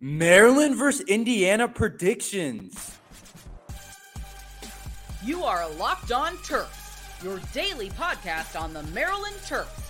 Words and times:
Maryland 0.00 0.76
versus 0.76 1.06
Indiana 1.06 1.68
predictions. 1.68 2.98
You 5.24 5.44
are 5.44 5.70
Locked 5.74 6.10
On 6.10 6.36
Terps, 6.38 7.22
your 7.22 7.40
daily 7.52 7.90
podcast 7.90 8.60
on 8.60 8.72
the 8.72 8.82
Maryland 8.84 9.36
Terps. 9.46 9.80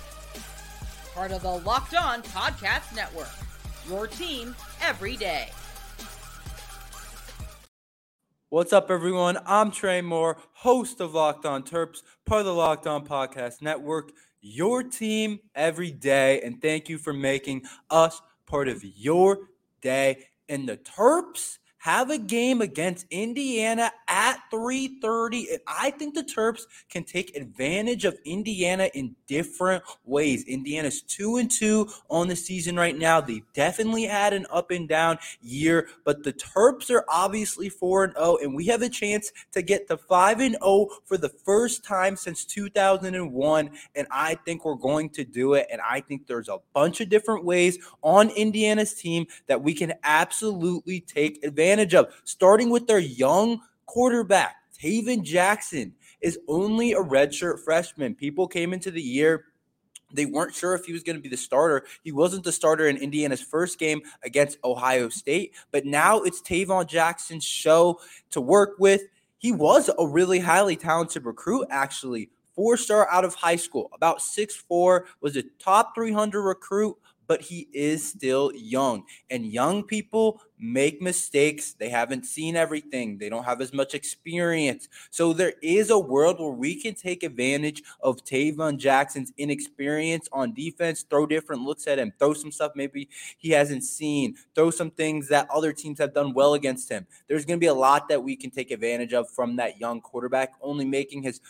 Part 1.14 1.32
of 1.32 1.42
the 1.42 1.48
Locked 1.48 1.94
On 1.96 2.22
Podcast 2.22 2.94
Network. 2.94 3.30
Your 3.88 4.06
team 4.06 4.54
every 4.82 5.16
day. 5.16 5.48
What's 8.50 8.72
up, 8.72 8.90
everyone? 8.90 9.38
I'm 9.46 9.70
Tre 9.70 10.02
Moore, 10.02 10.36
host 10.52 11.00
of 11.00 11.14
Locked 11.14 11.46
On 11.46 11.62
Terps, 11.62 12.02
part 12.26 12.40
of 12.40 12.46
the 12.46 12.54
Locked 12.54 12.86
On 12.86 13.06
Podcast 13.06 13.62
Network. 13.62 14.12
Your 14.42 14.82
team 14.82 15.40
every 15.54 15.90
day. 15.90 16.42
And 16.42 16.60
thank 16.60 16.90
you 16.90 16.98
for 16.98 17.14
making 17.14 17.62
us 17.90 18.20
part 18.46 18.68
of 18.68 18.84
your 18.84 19.48
day. 19.84 20.26
And 20.48 20.68
the 20.68 20.76
Terps 20.76 21.58
have 21.84 22.08
a 22.08 22.16
game 22.16 22.62
against 22.62 23.04
Indiana 23.10 23.92
at 24.08 24.38
3:30 24.50 25.52
and 25.52 25.60
I 25.66 25.90
think 25.90 26.14
the 26.14 26.22
Terps 26.22 26.62
can 26.88 27.04
take 27.04 27.36
advantage 27.36 28.06
of 28.06 28.16
Indiana 28.24 28.88
in 28.94 29.14
different 29.26 29.84
ways. 30.06 30.44
Indiana's 30.44 31.02
2 31.02 31.36
and 31.36 31.50
2 31.50 31.86
on 32.08 32.28
the 32.28 32.36
season 32.36 32.76
right 32.76 32.96
now. 32.96 33.20
They 33.20 33.42
definitely 33.52 34.04
had 34.04 34.32
an 34.32 34.46
up 34.50 34.70
and 34.70 34.88
down 34.88 35.18
year, 35.42 35.88
but 36.06 36.22
the 36.24 36.32
Terps 36.32 36.90
are 36.90 37.04
obviously 37.06 37.68
4 37.68 38.04
and 38.04 38.14
0 38.14 38.38
and 38.40 38.54
we 38.54 38.64
have 38.68 38.80
a 38.80 38.88
chance 38.88 39.30
to 39.52 39.60
get 39.60 39.86
to 39.88 39.98
5 39.98 40.40
and 40.40 40.56
0 40.64 40.88
for 41.04 41.18
the 41.18 41.28
first 41.28 41.84
time 41.84 42.16
since 42.16 42.46
2001 42.46 43.70
and 43.94 44.06
I 44.10 44.36
think 44.36 44.64
we're 44.64 44.74
going 44.76 45.10
to 45.10 45.24
do 45.24 45.52
it 45.52 45.66
and 45.70 45.82
I 45.82 46.00
think 46.00 46.28
there's 46.28 46.48
a 46.48 46.60
bunch 46.72 47.02
of 47.02 47.10
different 47.10 47.44
ways 47.44 47.76
on 48.00 48.30
Indiana's 48.30 48.94
team 48.94 49.26
that 49.48 49.62
we 49.62 49.74
can 49.74 49.92
absolutely 50.02 51.00
take 51.00 51.44
advantage 51.44 51.73
advantage 51.74 51.94
of, 51.94 52.14
starting 52.24 52.70
with 52.70 52.86
their 52.86 52.98
young 52.98 53.60
quarterback. 53.86 54.56
Tayven 54.78 55.22
Jackson 55.22 55.94
is 56.20 56.38
only 56.48 56.92
a 56.92 57.00
redshirt 57.00 57.60
freshman. 57.64 58.14
People 58.14 58.48
came 58.48 58.72
into 58.72 58.90
the 58.90 59.02
year 59.02 59.46
they 60.12 60.26
weren't 60.26 60.54
sure 60.54 60.74
if 60.74 60.84
he 60.84 60.92
was 60.92 61.02
going 61.02 61.16
to 61.16 61.22
be 61.22 61.28
the 61.28 61.36
starter. 61.36 61.86
He 62.04 62.12
wasn't 62.12 62.44
the 62.44 62.52
starter 62.52 62.86
in 62.86 62.96
Indiana's 62.96 63.42
first 63.42 63.80
game 63.80 64.00
against 64.22 64.58
Ohio 64.62 65.08
State, 65.08 65.54
but 65.72 65.84
now 65.84 66.20
it's 66.20 66.40
Tayven 66.40 66.86
Jackson's 66.86 67.44
show 67.44 67.98
to 68.30 68.40
work 68.40 68.76
with. 68.78 69.02
He 69.38 69.50
was 69.50 69.90
a 69.98 70.06
really 70.06 70.38
highly 70.38 70.76
talented 70.76 71.24
recruit, 71.24 71.66
actually. 71.68 72.30
Four 72.54 72.76
star 72.76 73.10
out 73.10 73.24
of 73.24 73.34
high 73.34 73.56
school, 73.56 73.90
about 73.92 74.22
six 74.22 74.54
four, 74.54 75.06
was 75.20 75.36
a 75.36 75.42
top 75.58 75.96
300 75.96 76.40
recruit 76.40 76.96
but 77.26 77.40
he 77.42 77.68
is 77.72 78.06
still 78.06 78.52
young. 78.54 79.04
And 79.30 79.46
young 79.46 79.82
people 79.82 80.40
make 80.58 81.02
mistakes. 81.02 81.74
They 81.74 81.88
haven't 81.88 82.24
seen 82.26 82.56
everything, 82.56 83.18
they 83.18 83.28
don't 83.28 83.44
have 83.44 83.60
as 83.60 83.72
much 83.72 83.94
experience. 83.94 84.88
So 85.10 85.32
there 85.32 85.54
is 85.62 85.90
a 85.90 85.98
world 85.98 86.40
where 86.40 86.50
we 86.50 86.80
can 86.80 86.94
take 86.94 87.22
advantage 87.22 87.82
of 88.00 88.24
Tayven 88.24 88.78
Jackson's 88.78 89.32
inexperience 89.36 90.28
on 90.32 90.54
defense, 90.54 91.02
throw 91.02 91.26
different 91.26 91.62
looks 91.62 91.86
at 91.86 91.98
him, 91.98 92.12
throw 92.18 92.32
some 92.34 92.52
stuff 92.52 92.72
maybe 92.74 93.08
he 93.38 93.50
hasn't 93.50 93.84
seen, 93.84 94.36
throw 94.54 94.70
some 94.70 94.90
things 94.90 95.28
that 95.28 95.48
other 95.50 95.72
teams 95.72 95.98
have 95.98 96.14
done 96.14 96.32
well 96.32 96.54
against 96.54 96.88
him. 96.88 97.06
There's 97.28 97.44
going 97.44 97.58
to 97.58 97.64
be 97.64 97.66
a 97.66 97.74
lot 97.74 98.08
that 98.08 98.22
we 98.22 98.36
can 98.36 98.50
take 98.50 98.70
advantage 98.70 99.12
of 99.12 99.28
from 99.30 99.56
that 99.56 99.80
young 99.80 100.00
quarterback, 100.00 100.52
only 100.60 100.84
making 100.84 101.22
his 101.22 101.40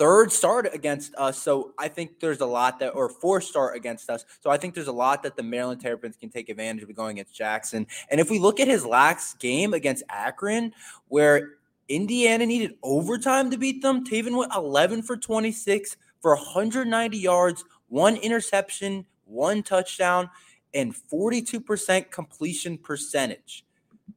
third 0.00 0.32
start 0.32 0.66
against 0.72 1.14
us. 1.16 1.42
So 1.42 1.74
I 1.78 1.88
think 1.88 2.20
there's 2.20 2.40
a 2.40 2.46
lot 2.46 2.78
that, 2.78 2.94
or 2.94 3.10
fourth 3.10 3.44
start 3.44 3.76
against 3.76 4.08
us. 4.08 4.24
So 4.40 4.48
I 4.48 4.56
think 4.56 4.74
there's 4.74 4.86
a 4.86 4.92
lot 4.92 5.22
that 5.24 5.36
the 5.36 5.42
Maryland 5.42 5.82
Terrapins 5.82 6.16
can 6.16 6.30
take 6.30 6.48
advantage 6.48 6.82
of 6.82 6.96
going 6.96 7.18
against 7.18 7.34
Jackson. 7.34 7.86
And 8.10 8.18
if 8.18 8.30
we 8.30 8.38
look 8.38 8.60
at 8.60 8.66
his 8.66 8.86
last 8.86 9.38
game 9.38 9.74
against 9.74 10.02
Akron, 10.08 10.72
where 11.08 11.50
Indiana 11.90 12.46
needed 12.46 12.76
overtime 12.82 13.50
to 13.50 13.58
beat 13.58 13.82
them, 13.82 14.02
Tayven 14.06 14.34
went 14.34 14.54
11 14.56 15.02
for 15.02 15.18
26 15.18 15.98
for 16.22 16.34
190 16.34 17.18
yards, 17.18 17.62
one 17.88 18.16
interception, 18.16 19.04
one 19.26 19.62
touchdown, 19.62 20.30
and 20.72 20.94
42% 20.94 22.10
completion 22.10 22.78
percentage. 22.78 23.66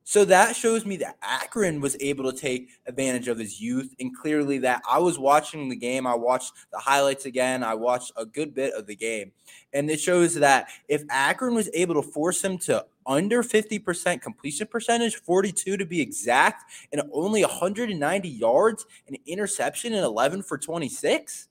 So 0.04 0.26
that 0.26 0.56
shows 0.56 0.86
me 0.86 0.98
that 0.98 1.18
Akron 1.22 1.82
was 1.82 1.96
able 2.00 2.32
to 2.32 2.38
take 2.38 2.70
advantage 2.86 3.28
of 3.28 3.38
his 3.38 3.60
youth. 3.62 3.94
And 4.00 4.16
clearly, 4.16 4.58
that 4.60 4.82
I 4.90 5.00
was 5.00 5.20
watching 5.20 5.70
the 5.70 5.76
game. 5.76 6.08
I 6.08 6.16
watched 6.16 6.54
the 6.72 6.80
highlights 6.80 7.26
again. 7.26 7.64
I 7.64 7.74
watched 7.76 8.12
a 8.16 8.26
good 8.26 8.54
bit 8.54 8.74
of 8.74 8.88
the 8.88 8.96
game. 8.96 9.32
And 9.74 9.90
it 9.90 10.00
shows 10.00 10.36
that 10.36 10.68
if 10.88 11.04
Akron 11.10 11.56
was 11.56 11.70
able 11.74 11.96
to 11.96 12.02
force 12.02 12.44
him 12.44 12.58
to 12.60 12.86
under 13.06 13.44
50% 13.44 14.22
completion 14.22 14.68
percentage, 14.68 15.16
42 15.16 15.78
to 15.78 15.86
be 15.86 16.02
exact, 16.02 16.64
and 16.92 17.02
only 17.12 17.44
190 17.44 18.30
yards, 18.30 18.86
an 19.08 19.18
interception, 19.26 19.94
and 19.94 20.06
11 20.06 20.44
for 20.44 20.58
26 20.58 21.50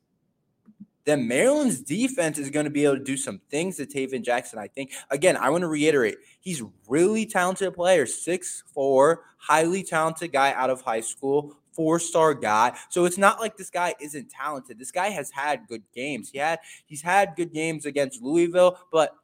then 1.04 1.26
Maryland's 1.26 1.80
defense 1.80 2.38
is 2.38 2.50
going 2.50 2.64
to 2.64 2.70
be 2.70 2.84
able 2.84 2.98
to 2.98 3.04
do 3.04 3.16
some 3.16 3.40
things 3.50 3.76
to 3.76 3.86
Tayven 3.86 4.22
Jackson. 4.22 4.58
I 4.58 4.68
think 4.68 4.92
again, 5.10 5.36
I 5.36 5.50
want 5.50 5.62
to 5.62 5.68
reiterate, 5.68 6.16
he's 6.40 6.62
really 6.88 7.26
talented 7.26 7.74
player, 7.74 8.06
six 8.06 8.62
four, 8.72 9.22
highly 9.36 9.82
talented 9.82 10.32
guy 10.32 10.52
out 10.52 10.70
of 10.70 10.82
high 10.82 11.00
school, 11.00 11.56
four 11.72 11.98
star 11.98 12.34
guy. 12.34 12.76
So 12.90 13.04
it's 13.04 13.18
not 13.18 13.40
like 13.40 13.56
this 13.56 13.70
guy 13.70 13.94
isn't 14.00 14.30
talented. 14.30 14.78
This 14.78 14.92
guy 14.92 15.08
has 15.08 15.30
had 15.30 15.66
good 15.68 15.82
games. 15.94 16.30
He 16.30 16.38
had 16.38 16.60
he's 16.86 17.02
had 17.02 17.34
good 17.36 17.52
games 17.52 17.86
against 17.86 18.22
Louisville, 18.22 18.78
but 18.92 19.16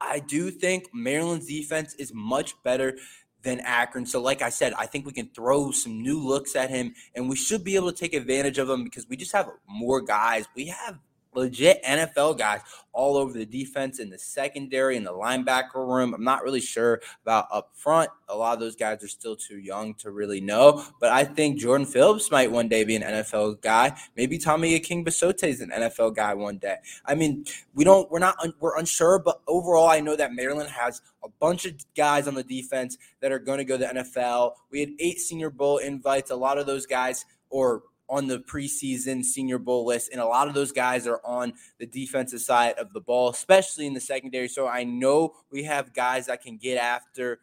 I 0.00 0.20
do 0.20 0.50
think 0.50 0.88
Maryland's 0.94 1.46
defense 1.46 1.94
is 1.94 2.12
much 2.14 2.54
better 2.62 2.96
than 3.42 3.60
Akron. 3.60 4.06
So, 4.06 4.20
like 4.20 4.42
I 4.42 4.48
said, 4.48 4.72
I 4.74 4.86
think 4.86 5.06
we 5.06 5.12
can 5.12 5.28
throw 5.28 5.70
some 5.70 6.02
new 6.02 6.18
looks 6.18 6.56
at 6.56 6.70
him, 6.70 6.94
and 7.14 7.28
we 7.28 7.36
should 7.36 7.64
be 7.64 7.76
able 7.76 7.92
to 7.92 7.96
take 7.96 8.14
advantage 8.14 8.58
of 8.58 8.68
him 8.68 8.84
because 8.84 9.08
we 9.08 9.16
just 9.16 9.32
have 9.32 9.48
more 9.68 10.00
guys. 10.00 10.46
We 10.54 10.66
have 10.66 10.98
legit 11.34 11.82
NFL 11.84 12.38
guys 12.38 12.60
all 12.92 13.16
over 13.16 13.32
the 13.32 13.46
defense 13.46 14.00
in 14.00 14.10
the 14.10 14.18
secondary 14.18 14.96
in 14.96 15.04
the 15.04 15.12
linebacker 15.12 15.76
room. 15.76 16.12
I'm 16.14 16.24
not 16.24 16.42
really 16.42 16.60
sure 16.60 17.00
about 17.22 17.46
up 17.52 17.70
front. 17.74 18.10
A 18.28 18.36
lot 18.36 18.54
of 18.54 18.60
those 18.60 18.74
guys 18.74 19.04
are 19.04 19.08
still 19.08 19.36
too 19.36 19.58
young 19.58 19.94
to 19.94 20.10
really 20.10 20.40
know, 20.40 20.84
but 21.00 21.10
I 21.10 21.24
think 21.24 21.58
Jordan 21.58 21.86
Phillips 21.86 22.30
might 22.30 22.50
one 22.50 22.68
day 22.68 22.84
be 22.84 22.96
an 22.96 23.02
NFL 23.02 23.60
guy. 23.60 23.96
Maybe 24.16 24.36
Tommy 24.36 24.78
Akingbesote 24.78 25.44
is 25.44 25.60
an 25.60 25.70
NFL 25.70 26.16
guy 26.16 26.34
one 26.34 26.58
day. 26.58 26.76
I 27.04 27.14
mean, 27.14 27.44
we 27.74 27.84
don't 27.84 28.10
we're 28.10 28.18
not 28.18 28.36
we're 28.60 28.78
unsure, 28.78 29.18
but 29.18 29.40
overall 29.46 29.88
I 29.88 30.00
know 30.00 30.16
that 30.16 30.32
Maryland 30.32 30.70
has 30.70 31.02
a 31.22 31.28
bunch 31.28 31.66
of 31.66 31.74
guys 31.96 32.26
on 32.26 32.34
the 32.34 32.42
defense 32.42 32.98
that 33.20 33.32
are 33.32 33.38
going 33.38 33.58
to 33.58 33.64
go 33.64 33.78
to 33.78 33.84
the 33.84 34.00
NFL. 34.00 34.52
We 34.70 34.80
had 34.80 34.90
eight 34.98 35.20
Senior 35.20 35.50
Bowl 35.50 35.78
invites. 35.78 36.30
A 36.30 36.36
lot 36.36 36.58
of 36.58 36.66
those 36.66 36.86
guys 36.86 37.24
or 37.50 37.82
on 38.08 38.26
the 38.26 38.38
preseason 38.40 39.24
Senior 39.24 39.58
Bowl 39.58 39.84
list, 39.84 40.10
and 40.12 40.20
a 40.20 40.26
lot 40.26 40.48
of 40.48 40.54
those 40.54 40.72
guys 40.72 41.06
are 41.06 41.20
on 41.24 41.52
the 41.78 41.86
defensive 41.86 42.40
side 42.40 42.74
of 42.74 42.92
the 42.92 43.00
ball, 43.00 43.28
especially 43.30 43.86
in 43.86 43.94
the 43.94 44.00
secondary. 44.00 44.48
So 44.48 44.66
I 44.66 44.84
know 44.84 45.34
we 45.50 45.64
have 45.64 45.92
guys 45.94 46.26
that 46.26 46.42
can 46.42 46.56
get 46.56 46.78
after 46.78 47.40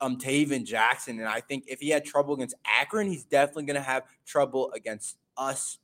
um 0.00 0.18
Tayven 0.18 0.64
Jackson, 0.64 1.18
and 1.18 1.28
I 1.28 1.40
think 1.40 1.64
if 1.66 1.80
he 1.80 1.88
had 1.88 2.04
trouble 2.04 2.34
against 2.34 2.56
Akron, 2.64 3.08
he's 3.08 3.24
definitely 3.24 3.64
going 3.64 3.76
to 3.76 3.82
have 3.82 4.02
trouble 4.26 4.70
against 4.72 5.16
us. 5.36 5.78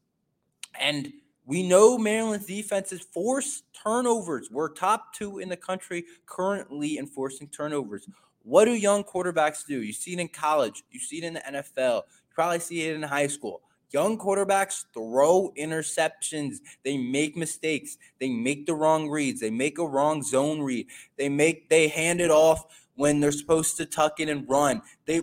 And 0.79 1.13
we 1.45 1.63
know 1.63 1.99
Maryland's 1.99 2.47
defense 2.47 2.93
is 2.93 3.01
force 3.01 3.63
turnovers. 3.83 4.51
We're 4.51 4.69
top 4.69 5.15
two 5.15 5.39
in 5.39 5.49
the 5.49 5.57
country 5.57 6.05
currently 6.27 6.99
enforcing 6.99 7.49
turnovers. 7.49 8.07
What 8.45 8.67
do 8.67 8.73
young 8.73 9.05
quarterbacks 9.05 9.67
do? 9.67 9.83
You 9.83 9.93
see 9.93 10.13
it 10.13 10.19
in 10.19 10.29
college, 10.29 10.83
you 10.91 11.01
see 11.01 11.19
it 11.19 11.25
in 11.25 11.35
the 11.35 11.41
NFL, 11.41 12.03
you 12.07 12.35
probably 12.35 12.59
see 12.59 12.83
it 12.83 12.95
in 12.95 13.03
high 13.03 13.27
school. 13.27 13.63
Young 13.93 14.19
quarterbacks 14.19 14.85
throw 14.95 15.53
interceptions. 15.59 16.57
They 16.83 16.97
make 16.97 17.37
mistakes. 17.37 17.99
They 18.21 18.31
make 18.31 18.67
the 18.67 18.75
wrong 18.75 19.11
reads. 19.11 19.41
They 19.41 19.51
make 19.51 19.79
a 19.79 19.87
wrong 19.87 20.23
zone 20.23 20.63
read. 20.63 20.87
They 21.19 21.29
make 21.29 21.69
they 21.69 21.89
hand 21.89 22.21
it 22.21 22.31
off 22.31 22.65
when 22.95 23.21
they're 23.21 23.33
supposed 23.33 23.77
to 23.77 23.87
tuck 23.87 24.21
in 24.21 24.29
and 24.29 24.49
run. 24.49 24.83
They 25.07 25.23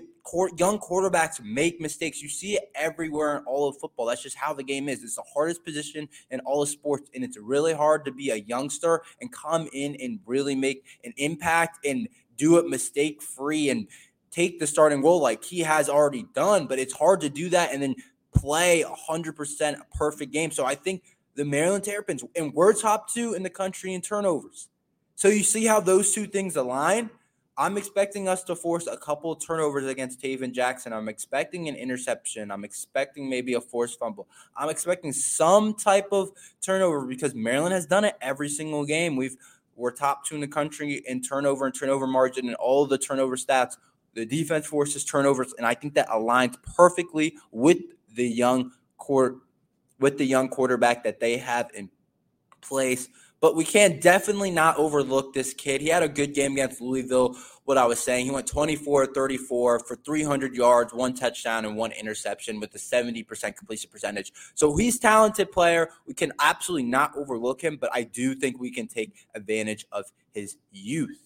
young 0.57 0.80
quarterbacks 0.80 1.44
make 1.44 1.81
mistakes. 1.81 2.21
You 2.21 2.30
see 2.30 2.54
it 2.54 2.69
everywhere 2.75 3.38
in 3.38 3.44
all 3.45 3.68
of 3.68 3.77
football. 3.77 4.06
That's 4.06 4.21
just 4.21 4.38
how 4.38 4.54
the 4.54 4.63
game 4.63 4.88
is. 4.88 5.04
It's 5.04 5.15
the 5.15 5.24
hardest 5.33 5.63
position 5.63 6.07
in 6.30 6.39
all 6.42 6.62
of 6.62 6.69
sports, 6.69 7.10
and 7.15 7.24
it's 7.24 7.38
really 7.38 7.74
hard 7.74 8.06
to 8.06 8.12
be 8.12 8.30
a 8.30 8.36
youngster 8.36 9.01
and 9.22 9.31
come 9.31 9.68
in 9.74 9.95
and 9.95 10.19
really 10.27 10.56
make 10.56 10.86
an 11.04 11.13
impact 11.18 11.86
and 11.86 12.07
do 12.38 12.57
it 12.57 12.68
mistake 12.68 13.22
free 13.22 13.69
and 13.69 13.88
take 14.31 14.60
the 14.60 14.68
starting 14.68 15.01
role 15.01 15.19
like 15.19 15.44
he 15.44 15.62
has 15.62 15.89
already 15.89 16.25
done. 16.33 16.68
But 16.68 16.80
it's 16.80 16.94
hard 16.94 17.22
to 17.22 17.30
do 17.30 17.50
that 17.50 17.74
and 17.74 17.81
then 17.81 17.95
play 18.34 18.84
100% 18.84 19.80
a 19.80 19.98
perfect 19.98 20.31
game. 20.31 20.52
So 20.52 20.66
I 20.66 20.76
think 20.76 21.04
the 21.36 21.46
Maryland 21.46 21.84
Terrapins, 21.84 22.24
and 22.36 22.54
we're 22.54 22.74
top 22.74 23.12
two 23.12 23.34
in 23.34 23.44
the 23.44 23.50
country 23.50 23.94
in 23.94 24.02
turnovers. 24.02 24.68
So 25.16 25.28
you 25.28 25.44
see 25.44 25.66
how 25.66 25.80
those 25.80 26.14
two 26.14 26.28
things 26.28 26.56
align. 26.56 27.10
I'm 27.58 27.78
expecting 27.78 28.30
us 28.30 28.44
to 28.44 28.56
force 28.56 28.88
a 28.88 28.96
couple 28.96 29.36
turnovers 29.36 29.86
against 29.86 30.22
Tayven 30.22 30.54
Jackson. 30.54 30.94
I'm 30.94 31.10
expecting 31.10 31.68
an 31.68 31.76
interception. 31.76 32.52
I'm 32.52 32.64
expecting 32.64 33.30
maybe 33.30 33.56
a 33.56 33.60
forced 33.60 34.00
fumble. 34.00 34.30
I'm 34.56 34.70
expecting 34.70 35.12
some 35.12 35.74
type 35.74 36.08
of 36.14 36.30
turnover 36.62 37.06
because 37.06 37.36
Maryland 37.36 37.74
has 37.74 37.86
done 37.86 38.06
it 38.06 38.16
every 38.22 38.48
single 38.48 38.86
game. 38.86 39.18
We've 39.18 39.36
We're 39.75 39.92
top 39.92 40.25
two 40.25 40.36
in 40.36 40.42
the 40.42 40.48
country 40.48 41.04
in 41.06 41.22
turnover 41.22 41.66
and 41.66 41.75
turnover 41.78 42.08
margin 42.08 42.48
and 42.48 42.56
all 42.56 42.86
the 42.86 42.98
turnover 42.98 43.36
stats. 43.36 43.75
The 44.14 44.25
defense 44.25 44.66
forces 44.66 45.04
turnovers, 45.04 45.54
and 45.58 45.68
I 45.68 45.74
think 45.74 45.96
that 45.96 46.08
aligns 46.08 46.56
perfectly 46.64 47.36
with 47.52 47.78
the 48.16 48.28
young 48.28 48.72
court 48.98 49.38
with 50.00 50.18
the 50.18 50.26
young 50.26 50.48
quarterback 50.50 51.04
that 51.04 51.20
they 51.20 51.38
have 51.38 51.70
in 51.74 51.90
place. 52.62 53.10
But 53.42 53.56
we 53.56 53.64
can't 53.64 54.02
definitely 54.02 54.52
not 54.52 54.78
overlook 54.78 55.34
this 55.34 55.54
kid. 55.54 55.80
He 55.80 55.88
had 55.88 56.04
a 56.04 56.10
good 56.10 56.34
game 56.34 56.54
against 56.54 56.82
Louisville. 56.82 57.38
What 57.64 57.78
I 57.78 57.86
was 57.86 58.00
saying, 58.00 58.26
he 58.26 58.32
went 58.32 58.48
24 58.48 59.08
34 59.08 59.80
for 59.80 59.96
300 59.96 60.56
yards, 60.56 60.94
one 60.94 61.14
touchdown, 61.14 61.64
and 61.64 61.78
one 61.78 61.94
interception 61.94 62.60
with 62.60 62.76
a 62.76 62.78
70% 62.78 63.56
completion 63.56 63.90
percentage. 63.90 64.34
So 64.56 64.76
he's 64.76 65.00
talented 65.00 65.52
player. 65.52 65.90
We 66.06 66.14
can 66.14 66.34
absolutely 66.42 66.90
not 66.90 67.16
overlook 67.16 67.62
him, 67.62 67.78
but 67.80 67.90
I 67.94 68.04
do 68.04 68.36
think 68.36 68.60
we 68.60 68.72
can 68.72 68.88
take 68.88 69.14
advantage 69.36 69.86
of 69.92 70.06
his 70.34 70.58
youth. 70.72 71.22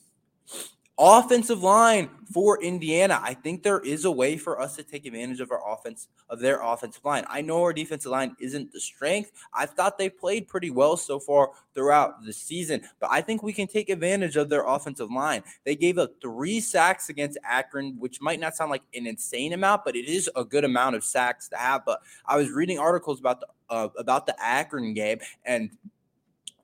Offensive 1.00 1.63
line 1.63 2.12
for 2.31 2.62
Indiana. 2.62 3.19
I 3.24 3.34
think 3.34 3.63
there 3.63 3.80
is 3.80 4.06
a 4.06 4.12
way 4.12 4.38
for 4.38 4.62
us 4.62 4.75
to 4.75 4.84
take 4.84 5.07
advantage 5.07 5.40
of 5.40 5.51
our 5.51 5.74
offense, 5.74 6.07
of 6.30 6.40
their 6.40 6.62
offensive 6.62 7.04
line. 7.04 7.25
I 7.28 7.42
know 7.42 7.63
our 7.63 7.74
defensive 7.74 8.12
line 8.12 8.36
isn't 8.40 8.72
the 8.72 8.80
strength. 8.80 9.31
I 9.56 9.66
thought 9.66 9.98
they 9.98 10.10
played 10.10 10.48
pretty 10.48 10.69
well 10.69 10.95
so 10.95 11.19
far 11.19 11.50
throughout 11.74 12.24
the 12.24 12.31
season, 12.31 12.81
but 13.00 13.10
I 13.12 13.22
think 13.22 13.42
we 13.42 13.54
can 13.54 13.68
take 13.68 13.90
advantage 13.90 14.36
of 14.36 14.50
their 14.50 14.68
offensive 14.68 15.10
line. 15.10 15.44
They 15.63 15.75
gave 15.75 15.98
up 15.98 16.12
three 16.22 16.60
sacks 16.60 17.10
against 17.10 17.39
Akron, 17.44 17.96
which 17.98 18.22
might 18.22 18.39
not 18.39 18.56
sound 18.56 18.69
like 18.69 18.84
an 18.94 19.07
insane 19.07 19.54
amount, 19.54 19.86
but 19.86 19.96
it 19.96 20.06
is 20.06 20.30
a 20.36 20.46
good 20.46 20.63
amount 20.63 20.96
of 20.96 21.04
sacks 21.04 21.50
to 21.50 21.57
have. 21.57 21.86
But 21.86 22.01
I 22.24 22.38
was 22.38 22.51
reading 22.51 22.78
articles 22.78 23.19
about 23.19 23.39
the 23.39 23.48
uh, 23.69 23.89
about 23.98 24.28
the 24.28 24.36
Akron 24.39 24.94
game, 24.94 25.18
and 25.44 25.72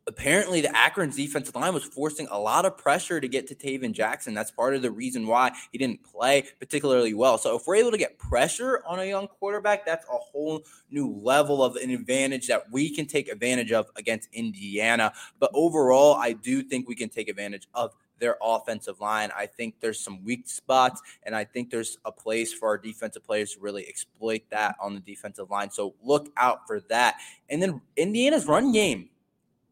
apparently 0.09 0.59
the 0.59 0.75
Akron's 0.75 1.15
defensive 1.15 1.55
line 1.55 1.73
was 1.73 1.85
forcing 1.85 2.27
a 2.31 2.37
lot 2.37 2.65
of 2.65 2.77
pressure 2.77 3.21
to 3.21 3.27
get 3.27 3.47
to 3.47 3.55
Tayven 3.55 3.93
Jackson. 3.93 4.33
That's 4.33 4.51
part 4.51 4.75
of 4.75 4.81
the 4.81 4.91
reason 4.91 5.27
why 5.27 5.51
he 5.71 5.77
didn't 5.77 6.03
play 6.03 6.43
particularly 6.59 7.13
well. 7.13 7.37
So 7.37 7.55
if 7.55 7.65
we're 7.65 7.75
able 7.75 7.91
to 7.91 7.97
get 7.97 8.17
pressure 8.17 8.83
on 8.85 8.99
a 8.99 9.05
young 9.05 9.27
quarterback, 9.27 9.85
that's 9.85 10.05
a 10.05 10.17
whole 10.17 10.63
new 10.89 11.17
level 11.21 11.63
of 11.63 11.75
an 11.77 11.91
advantage 11.91 12.47
that 12.47 12.69
we 12.71 12.93
can 12.93 13.05
take 13.05 13.29
advantage 13.29 13.71
of 13.71 13.85
against 13.95 14.27
Indiana. 14.33 15.13
But 15.39 15.51
overall, 15.53 16.15
I 16.15 16.33
do 16.33 16.63
think 16.63 16.89
we 16.89 16.95
can 16.95 17.09
take 17.09 17.29
advantage 17.29 17.67
of 17.73 17.93
their 18.17 18.35
offensive 18.41 18.99
line. 18.99 19.29
I 19.37 19.45
think 19.45 19.75
there's 19.79 19.99
some 19.99 20.23
weak 20.25 20.49
spots, 20.49 21.01
and 21.23 21.35
I 21.35 21.45
think 21.45 21.69
there's 21.69 21.97
a 22.03 22.11
place 22.11 22.51
for 22.51 22.67
our 22.67 22.77
defensive 22.77 23.23
players 23.23 23.53
to 23.53 23.61
really 23.61 23.87
exploit 23.87 24.41
that 24.49 24.75
on 24.81 24.93
the 24.93 24.99
defensive 24.99 25.49
line. 25.49 25.71
So 25.71 25.95
look 26.03 26.29
out 26.35 26.67
for 26.67 26.81
that. 26.89 27.15
And 27.49 27.61
then 27.61 27.81
Indiana's 27.95 28.45
run 28.45 28.73
game 28.73 29.09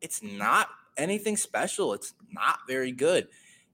it's 0.02 0.22
not 0.24 0.70
anything 0.98 1.38
special. 1.38 1.94
It's 1.94 2.14
not 2.32 2.60
very 2.68 2.92
good. 2.92 3.28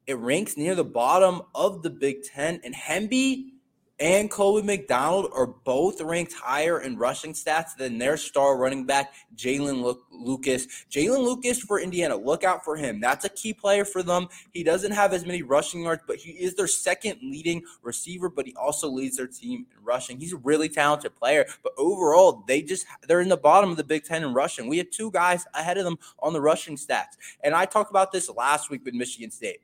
It 0.06 0.18
ranks 0.18 0.58
near 0.58 0.76
the 0.76 0.84
bottom 0.84 1.42
of 1.56 1.82
the 1.82 1.90
Big 1.90 2.24
Ten, 2.24 2.60
and 2.64 2.76
Hemby 2.76 3.53
and 4.00 4.30
Colby 4.30 4.66
McDonald 4.66 5.32
are 5.34 5.46
both 5.46 6.02
ranked 6.02 6.34
higher 6.34 6.82
in 6.82 6.98
rushing 6.98 7.34
stats 7.34 7.76
than 7.78 7.98
their 7.98 8.18
star 8.18 8.58
running 8.58 8.86
back, 8.86 9.14
Jaylin 9.36 9.96
Lucas. 10.12 10.68
Jaylin 10.90 11.24
Lucas 11.24 11.60
for 11.60 11.80
Indiana, 11.80 12.16
look 12.16 12.44
out 12.44 12.66
for 12.66 12.76
him. 12.76 13.00
That's 13.00 13.26
a 13.26 13.30
key 13.30 13.54
player 13.54 13.86
for 13.86 14.02
them. 14.02 14.28
He 14.52 14.64
doesn't 14.64 14.92
have 14.92 15.14
as 15.14 15.26
many 15.26 15.44
rushing 15.44 15.84
yards, 15.84 16.02
but 16.08 16.18
he 16.18 16.32
is 16.32 16.56
their 16.56 16.68
second 16.68 17.20
leading 17.22 17.64
receiver, 17.84 18.30
but 18.30 18.48
he 18.48 18.56
also 18.56 18.90
leads 18.90 19.18
their 19.18 19.28
team 19.28 19.68
in 19.72 19.84
rushing. 19.84 20.20
He's 20.20 20.34
a 20.34 20.38
really 20.38 20.70
talented 20.70 21.16
player, 21.16 21.46
but 21.62 21.74
overall, 21.78 22.44
they 22.48 22.62
just 22.62 22.86
they're 23.08 23.22
in 23.22 23.30
the 23.30 23.38
bottom 23.38 23.70
of 23.70 23.78
the 23.78 23.84
Big 23.84 24.06
Ten 24.06 24.24
in 24.24 24.34
rushing. 24.34 24.68
We 24.68 24.80
had 24.80 24.92
two 24.92 25.12
guys 25.12 25.46
ahead 25.54 25.78
of 25.78 25.86
them 25.86 25.98
on 26.20 26.34
the 26.34 26.42
rushing 26.42 26.78
stats. 26.78 27.16
And 27.44 27.54
I 27.54 27.66
talked 27.66 27.92
about 27.92 28.12
this 28.12 28.30
last 28.30 28.70
week 28.70 28.84
with 28.86 28.96
Michigan 28.96 29.30
State. 29.30 29.60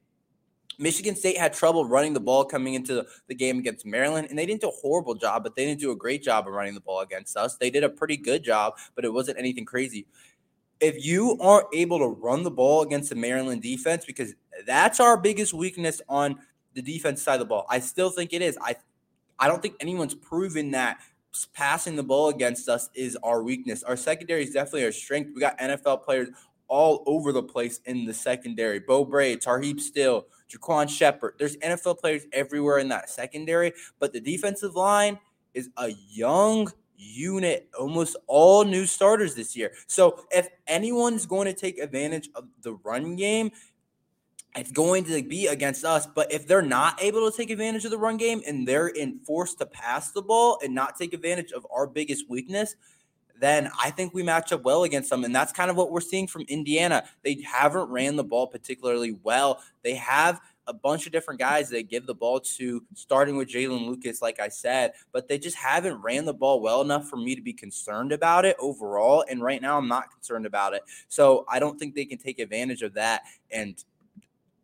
Michigan 0.80 1.16
State 1.16 1.38
had 1.38 1.54
trouble 1.54 1.86
running 1.86 2.14
the 2.14 2.20
ball 2.22 2.46
coming 2.46 2.74
into 2.74 3.06
the 3.28 3.36
game 3.36 3.60
against 3.60 3.86
Maryland, 3.86 4.28
and 4.30 4.40
they 4.40 4.46
didn't 4.46 4.62
do 4.62 4.70
a 4.70 4.72
horrible 4.81 5.14
job, 5.14 5.44
but 5.44 5.56
they 5.56 5.66
didn't 5.66 5.81
do 5.81 5.92
a 5.92 5.96
great 5.96 6.24
job 6.24 6.48
of 6.48 6.54
running 6.54 6.74
the 6.74 6.80
ball 6.80 7.02
against 7.02 7.36
us. 7.36 7.58
They 7.58 7.70
did 7.70 7.84
a 7.84 7.90
pretty 7.90 8.16
good 8.16 8.44
job, 8.44 8.78
but 8.96 9.04
it 9.04 9.12
wasn't 9.12 9.38
anything 9.38 9.66
crazy. 9.66 10.08
If 10.80 11.04
you 11.06 11.38
aren't 11.42 11.68
able 11.74 12.00
to 12.00 12.08
run 12.08 12.44
the 12.44 12.52
ball 12.52 12.81
against 12.81 13.10
the 13.10 13.16
Maryland 13.16 13.62
defense, 13.62 14.06
because 14.06 14.34
that's 14.66 15.02
our 15.02 15.18
biggest 15.18 15.54
weakness 15.54 16.02
on 16.08 16.40
the 16.74 16.82
defense 16.82 17.22
side 17.22 17.34
of 17.34 17.40
the 17.40 17.46
ball, 17.46 17.66
I 17.70 17.80
still 17.80 18.10
think 18.10 18.32
it 18.32 18.42
is. 18.42 18.58
I, 18.62 18.75
I 19.38 19.50
don't 19.50 19.62
think 19.62 19.75
anyone's 19.82 20.16
proven 20.16 20.72
that 20.72 21.00
passing 21.54 21.96
the 21.96 22.04
ball 22.04 22.30
against 22.30 22.70
us 22.70 22.90
is 22.96 23.18
our 23.24 23.44
weakness. 23.44 23.84
Our 23.84 23.98
secondary 23.98 24.44
is 24.44 24.52
definitely 24.52 24.86
our 24.86 24.92
strength. 24.92 25.32
We 25.36 25.42
got 25.42 25.58
NFL 25.60 26.04
players 26.04 26.30
all 26.69 27.04
over 27.06 27.31
the 27.31 27.44
place 27.44 27.80
in 27.86 28.06
the 28.06 28.13
secondary. 28.13 28.80
Beau 28.80 29.04
Brade, 29.04 29.42
Tarheeb 29.42 29.80
Still, 29.80 30.27
Ja'Quan 30.50 30.89
Sheppard. 30.89 31.36
There's 31.38 31.57
NFL 31.57 32.00
players 32.00 32.25
everywhere 32.31 32.80
in 32.80 32.88
that 32.89 33.10
secondary, 33.10 33.74
but 34.00 34.13
the 34.13 34.21
defensive 34.21 34.75
line 34.75 35.19
is 35.54 35.69
a 35.77 35.89
young 36.10 36.71
unit, 36.95 37.69
almost 37.77 38.16
all 38.27 38.66
new 38.66 38.86
starters 38.86 39.36
this 39.36 39.56
year. 39.56 39.74
So 39.88 40.25
if 40.31 40.48
anyone's 40.68 41.25
going 41.25 41.45
to 41.45 41.54
take 41.54 41.80
advantage 41.80 42.30
of 42.36 42.45
the 42.62 42.74
run 42.74 43.15
game, 43.15 43.51
it's 44.56 44.72
going 44.72 45.06
to 45.06 45.24
be 45.24 45.48
against 45.48 45.86
us. 45.86 46.07
But 46.07 46.31
if 46.31 46.48
they're 46.48 46.62
not 46.62 47.01
able 47.01 47.30
to 47.30 47.36
take 47.36 47.50
advantage 47.50 47.86
of 47.86 47.92
the 47.92 47.98
run 47.98 48.18
game 48.18 48.42
and 48.48 48.68
they're 48.68 48.88
in 48.88 49.19
forced 49.19 49.60
to 49.60 49.65
pass 49.65 50.12
the 50.12 50.22
ball 50.22 50.60
and 50.63 50.74
not 50.74 50.98
take 50.98 51.13
advantage 51.13 51.51
of 51.51 51.65
our 51.72 51.88
biggest 51.88 52.30
weakness, 52.30 52.75
then 53.39 53.69
I 53.80 53.89
think 53.91 54.13
we 54.13 54.24
match 54.24 54.51
up 54.51 54.63
well 54.63 54.83
against 54.83 55.09
them. 55.09 55.24
And 55.24 55.33
that's 55.33 55.51
kind 55.51 55.69
of 55.69 55.77
what 55.77 55.91
we're 55.91 56.01
seeing 56.01 56.27
from 56.27 56.44
Indiana. 56.44 57.06
They 57.24 57.41
haven't 57.41 57.89
ran 57.89 58.15
the 58.15 58.24
ball 58.24 58.47
particularly 58.47 59.18
well. 59.24 59.62
They 59.83 59.95
have 59.95 60.39
a 60.68 60.74
bunch 60.74 61.07
of 61.07 61.12
different 61.12 61.39
guys 61.39 61.68
they 61.68 61.81
give 61.81 62.06
the 62.06 62.13
ball 62.13 62.39
to, 62.39 62.83
starting 62.94 63.36
with 63.36 63.50
Jaylin 63.50 63.88
Lucas, 63.88 64.21
like 64.21 64.39
I 64.39 64.50
said, 64.50 64.91
but 65.12 65.27
they 65.27 65.39
just 65.39 65.57
haven't 65.57 66.01
ran 66.01 66.25
the 66.25 66.33
ball 66.33 66.62
well 66.62 66.81
enough 66.81 67.07
for 67.07 67.18
me 67.18 67.36
to 67.36 67.41
be 67.41 67.53
concerned 67.53 68.12
about 68.12 68.45
it 68.45 68.56
overall. 68.59 69.25
And 69.27 69.41
right 69.41 69.62
now, 69.62 69.80
I'm 69.80 69.88
not 69.88 70.12
concerned 70.12 70.45
about 70.45 70.75
it. 70.75 70.83
So 71.07 71.44
I 71.50 71.57
don't 71.59 71.80
think 71.80 71.95
they 71.95 72.06
can 72.06 72.19
take 72.19 72.38
advantage 72.38 72.83
of 72.83 72.94
that. 72.94 73.24
And 73.50 73.83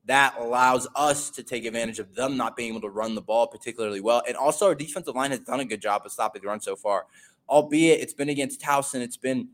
that 0.06 0.36
allows 0.38 0.88
us 0.96 1.32
to 1.32 1.42
take 1.42 1.66
advantage 1.66 1.98
of 1.98 2.14
them 2.14 2.38
not 2.38 2.56
being 2.56 2.70
able 2.70 2.82
to 2.82 2.90
run 2.90 3.16
the 3.16 3.22
ball 3.22 3.48
particularly 3.48 4.02
well. 4.02 4.22
And 4.28 4.38
also, 4.38 4.68
our 4.68 4.76
defensive 4.76 5.16
line 5.16 5.32
has 5.32 5.40
done 5.40 5.60
a 5.60 5.66
good 5.66 5.82
job 5.82 6.04
of 6.06 6.12
stopping 6.12 6.44
the 6.44 6.48
run 6.48 6.62
so 6.62 6.76
far 6.76 7.08
albeit 7.50 8.02
it's 8.02 8.14
been 8.14 8.30
against 8.30 8.62
Towson, 8.62 9.02
it's 9.02 9.18
been 9.18 9.50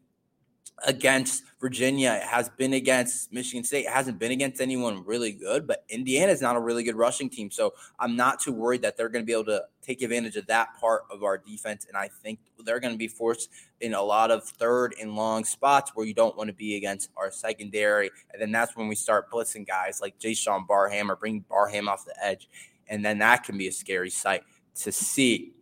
against 0.83 1.43
Virginia, 1.59 2.13
it 2.13 2.23
has 2.23 2.49
been 2.49 2.73
against 2.73 3.31
Michigan 3.31 3.63
State, 3.63 3.85
it 3.85 3.91
hasn't 3.91 4.17
been 4.17 4.31
against 4.31 4.59
anyone 4.59 5.05
really 5.05 5.31
good, 5.31 5.67
but 5.67 5.83
Indiana 5.89 6.31
is 6.31 6.41
not 6.41 6.55
a 6.55 6.59
really 6.59 6.83
good 6.83 6.95
rushing 6.95 7.29
team. 7.29 7.51
So 7.51 7.75
I'm 7.99 8.15
not 8.15 8.39
too 8.39 8.51
worried 8.51 8.81
that 8.81 8.97
they're 8.97 9.09
going 9.09 9.23
to 9.23 9.25
be 9.25 9.33
able 9.33 9.45
to 9.45 9.63
take 9.81 10.01
advantage 10.01 10.37
of 10.37 10.47
that 10.47 10.69
part 10.79 11.03
of 11.11 11.23
our 11.23 11.37
defense. 11.37 11.85
And 11.87 11.95
I 11.95 12.07
think 12.07 12.39
they're 12.65 12.79
going 12.79 12.93
to 12.93 12.97
be 12.97 13.07
forced 13.07 13.49
in 13.79 13.93
a 13.93 14.01
lot 14.01 14.31
of 14.31 14.43
third 14.43 14.95
and 14.99 15.15
long 15.15 15.43
spots 15.43 15.91
where 15.93 16.05
you 16.05 16.15
don't 16.15 16.35
want 16.35 16.47
to 16.47 16.53
be 16.53 16.75
against 16.77 17.11
our 17.15 17.31
secondary. 17.31 18.09
And 18.33 18.41
then 18.41 18.51
that's 18.51 18.75
when 18.75 18.87
we 18.87 18.95
start 18.95 19.29
blitzing 19.29 19.67
guys 19.67 20.01
like 20.01 20.17
Jaishawn 20.19 20.65
Barham 20.67 21.11
or 21.11 21.15
bring 21.15 21.41
Barham 21.41 21.87
off 21.87 22.05
the 22.05 22.15
edge. 22.23 22.49
And 22.87 23.05
then 23.05 23.19
that 23.19 23.43
can 23.43 23.57
be 23.57 23.67
a 23.67 23.71
scary 23.71 24.09
sight 24.09 24.43
to 24.75 24.91
see. 24.91 25.53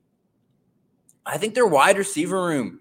I 1.26 1.38
think 1.38 1.54
their 1.54 1.68
wide 1.68 1.98
receiver 1.98 2.46
room, 2.46 2.80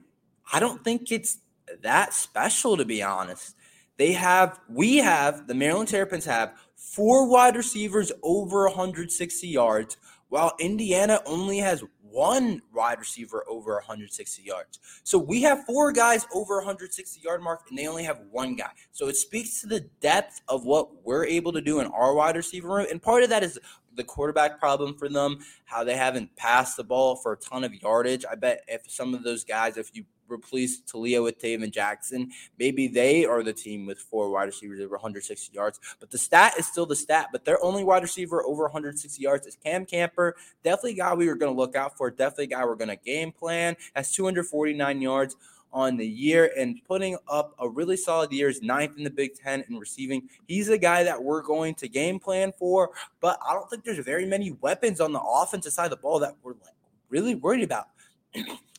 I 0.53 0.61
don't 0.61 0.83
think 0.83 1.13
it's 1.13 1.39
that 1.83 2.15
special 2.15 2.77
to 2.77 2.85
be 2.85 3.03
honest. 3.03 3.55
They 3.97 4.13
have, 4.13 4.61
we 4.69 4.99
have, 4.99 5.49
the 5.49 5.55
Maryland 5.55 5.89
Terrapins 5.89 6.25
have 6.25 6.55
four 6.77 7.29
wide 7.29 7.57
receivers 7.57 8.13
over 8.23 8.67
160 8.67 9.49
yards, 9.49 9.97
while 10.29 10.55
Indiana 10.61 11.21
only 11.27 11.59
has 11.59 11.83
one 12.19 12.61
wide 12.75 12.99
receiver 12.99 13.45
over 13.49 13.75
160 13.75 14.43
yards. 14.43 14.81
So 15.05 15.19
we 15.19 15.43
have 15.43 15.65
four 15.67 15.93
guys 15.93 16.27
over 16.35 16.57
160 16.57 17.21
yard 17.21 17.41
mark, 17.45 17.61
and 17.69 17.79
they 17.79 17.87
only 17.87 18.03
have 18.03 18.19
one 18.33 18.57
guy. 18.57 18.71
So 18.91 19.07
it 19.07 19.15
speaks 19.15 19.61
to 19.61 19.69
the 19.69 19.89
depth 20.01 20.41
of 20.49 20.65
what 20.65 21.07
we're 21.07 21.25
able 21.25 21.53
to 21.53 21.61
do 21.61 21.79
in 21.79 21.87
our 21.87 22.15
wide 22.15 22.35
receiver 22.35 22.67
room. 22.67 22.89
And 22.91 23.01
part 23.01 23.23
of 23.23 23.29
that 23.29 23.45
is 23.45 23.57
the 23.95 24.03
quarterback 24.03 24.59
problem 24.59 24.97
for 24.97 25.09
them, 25.09 25.39
how 25.65 25.85
they 25.85 25.97
haven't 25.97 26.35
passed 26.35 26.77
the 26.77 26.83
ball 26.83 27.15
for 27.15 27.35
a 27.35 27.37
ton 27.37 27.63
of 27.63 27.73
yardage. 27.73 28.25
I 28.29 28.35
bet 28.35 28.63
if 28.67 28.91
some 28.91 29.15
of 29.15 29.23
those 29.23 29.45
guys, 29.45 29.77
if 29.77 29.95
you 29.95 30.05
replace 30.29 30.81
Taulia 30.83 31.23
with 31.23 31.41
Tayven 31.41 31.71
Jackson, 31.71 32.31
maybe 32.59 32.89
they 32.89 33.25
are 33.25 33.43
the 33.43 33.53
team 33.53 33.87
with 33.87 33.99
four 33.99 34.31
wide 34.31 34.45
receivers 34.45 34.81
over 34.81 34.97
160 34.97 35.53
yards. 35.55 35.81
But 36.01 36.11
the 36.11 36.19
stat 36.19 36.55
is 36.59 36.67
still 36.67 36.87
the 36.87 36.97
stat. 36.97 37.29
But 37.33 37.45
their 37.45 37.63
only 37.63 37.85
wide 37.85 38.03
receiver 38.03 38.45
over 38.45 38.65
160 38.65 39.23
yards 39.23 39.47
is 39.47 39.57
Cam 39.63 39.87
Camper. 39.87 40.37
Definitely 40.65 40.95
guy 40.95 41.15
we 41.15 41.29
were 41.29 41.35
going 41.35 41.53
to 41.53 41.59
look 41.59 41.77
out 41.77 41.97
for. 41.97 42.11
Definitely 42.11 42.49
guy 42.49 42.65
we're 42.65 42.75
going 42.75 42.89
to 42.89 42.97
game 42.97 43.33
plan. 43.33 43.77
Has 43.95 44.13
249 44.13 45.01
yards 45.01 45.37
on 45.73 45.97
the 45.97 46.07
year 46.07 46.51
and 46.57 46.81
putting 46.87 47.17
up 47.29 47.55
a 47.59 47.69
really 47.69 47.97
solid 47.97 48.33
year. 48.33 48.49
Is 48.49 48.63
ninth 48.63 48.97
in 48.97 49.05
the 49.05 49.11
Big 49.11 49.35
Ten 49.35 49.65
in 49.69 49.79
receiving. 49.79 50.29
He's 50.47 50.69
a 50.69 50.79
guy 50.79 51.05
that 51.05 51.23
we're 51.23 51.43
going 51.43 51.75
to 51.77 51.89
game 51.89 52.19
plan 52.19 52.53
for, 52.59 52.91
but 53.21 53.39
I 53.47 53.53
don't 53.53 53.69
think 53.69 53.85
there's 53.85 53.99
very 53.99 54.27
many 54.27 54.53
weapons 54.61 55.01
on 55.01 55.13
the 55.13 55.21
offensive 55.21 55.73
side 55.73 55.85
of 55.85 55.91
the 55.91 55.97
ball 55.97 56.19
that 56.21 56.37
we're 56.43 56.53
like 56.53 56.75
really 57.11 57.35
worried 57.35 57.65
about. 57.65 57.89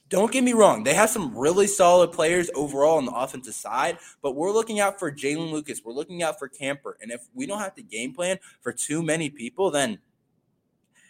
Don't 0.10 0.32
get 0.32 0.44
me 0.44 0.54
wrong, 0.54 0.84
they 0.84 0.96
have 0.96 1.12
some 1.12 1.38
really 1.38 1.68
solid 1.68 2.12
players 2.12 2.50
overall 2.56 2.98
on 2.98 3.06
the 3.06 3.12
offensive 3.12 3.54
side, 3.54 4.00
but 4.24 4.36
we're 4.36 4.52
looking 4.52 4.80
out 4.80 4.98
for 4.98 5.12
Jaylin 5.12 5.52
Lucas. 5.52 5.82
We're 5.86 5.94
looking 5.94 6.24
out 6.24 6.40
for 6.40 6.48
Camper. 6.48 6.98
And 7.00 7.12
if 7.12 7.22
we 7.36 7.46
don't 7.46 7.60
have 7.60 7.76
to 7.76 7.84
game 7.84 8.14
plan 8.14 8.40
for 8.62 8.74
too 8.74 9.04
many 9.04 9.30
people, 9.30 9.70
then 9.70 10.00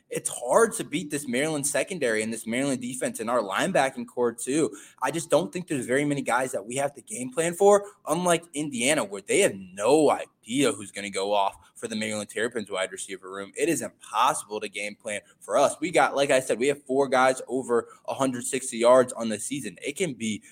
it's 0.10 0.29
hard 0.29 0.74
to 0.74 0.84
beat 0.84 1.12
this 1.12 1.27
Maryland 1.27 1.65
secondary 1.65 2.24
and 2.24 2.34
this 2.34 2.48
Maryland 2.48 2.82
defense 2.82 3.20
and 3.20 3.29
our 3.29 3.41
linebacking 3.41 4.08
core 4.08 4.34
too. 4.34 4.75
I 5.01 5.12
just 5.12 5.29
don't 5.29 5.53
think 5.53 5.68
there's 5.68 5.86
very 5.86 6.03
many 6.03 6.22
guys 6.22 6.51
that 6.51 6.65
we 6.65 6.75
have 6.75 6.94
to 6.96 7.01
game 7.01 7.32
plan 7.32 7.53
for, 7.53 7.86
unlike 8.08 8.44
Indiana, 8.53 9.03
where 9.03 9.22
they 9.22 9.39
have 9.41 9.56
no 9.56 10.10
idea 10.10 10.27
who's 10.50 10.91
going 10.91 11.03
to 11.03 11.10
go 11.10 11.34
off 11.34 11.56
for 11.75 11.88
the 11.88 11.96
Maryland 11.96 12.29
Terrapins 12.29 12.70
wide 12.70 12.91
receiver 12.91 13.29
room. 13.29 13.51
It 13.58 13.70
is 13.70 13.82
impossible 13.82 14.60
to 14.60 14.70
game 14.70 14.96
plan 14.96 15.22
for 15.39 15.58
us. 15.58 15.75
We 15.79 15.91
got, 15.91 16.15
like 16.15 16.32
I 16.32 16.39
said, 16.39 16.60
we 16.60 16.68
have 16.68 16.84
four 16.84 17.08
guys 17.08 17.41
over 17.48 17.88
160 18.06 18.77
yards 18.77 19.13
on 19.13 19.29
the 19.29 19.39
season. 19.39 19.77
It 19.82 19.96
can 19.96 20.13
be 20.13 20.44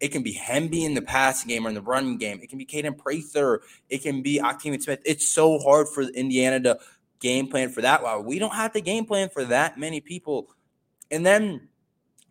it 0.00 0.08
can 0.08 0.22
be 0.22 0.34
Hemby 0.34 0.84
in 0.84 0.94
the 0.94 1.02
passing 1.02 1.48
game 1.48 1.64
or 1.64 1.68
in 1.68 1.74
the 1.74 1.80
running 1.80 2.18
game. 2.18 2.40
It 2.42 2.50
can 2.50 2.58
be 2.58 2.66
Kaden 2.66 2.98
Prather. 2.98 3.62
It 3.88 4.02
can 4.02 4.22
be 4.22 4.40
Octavian 4.40 4.82
Smith. 4.82 5.00
It's 5.04 5.26
so 5.26 5.58
hard 5.60 5.88
for 5.88 6.02
Indiana 6.02 6.60
to 6.60 6.78
game 7.20 7.46
plan 7.46 7.70
for 7.70 7.80
that. 7.80 8.02
While 8.02 8.22
we 8.22 8.38
don't 8.38 8.54
have 8.54 8.72
to 8.72 8.80
game 8.80 9.06
plan 9.06 9.30
for 9.30 9.44
that 9.44 9.78
many 9.78 10.00
people. 10.00 10.50
And 11.10 11.24
then 11.24 11.68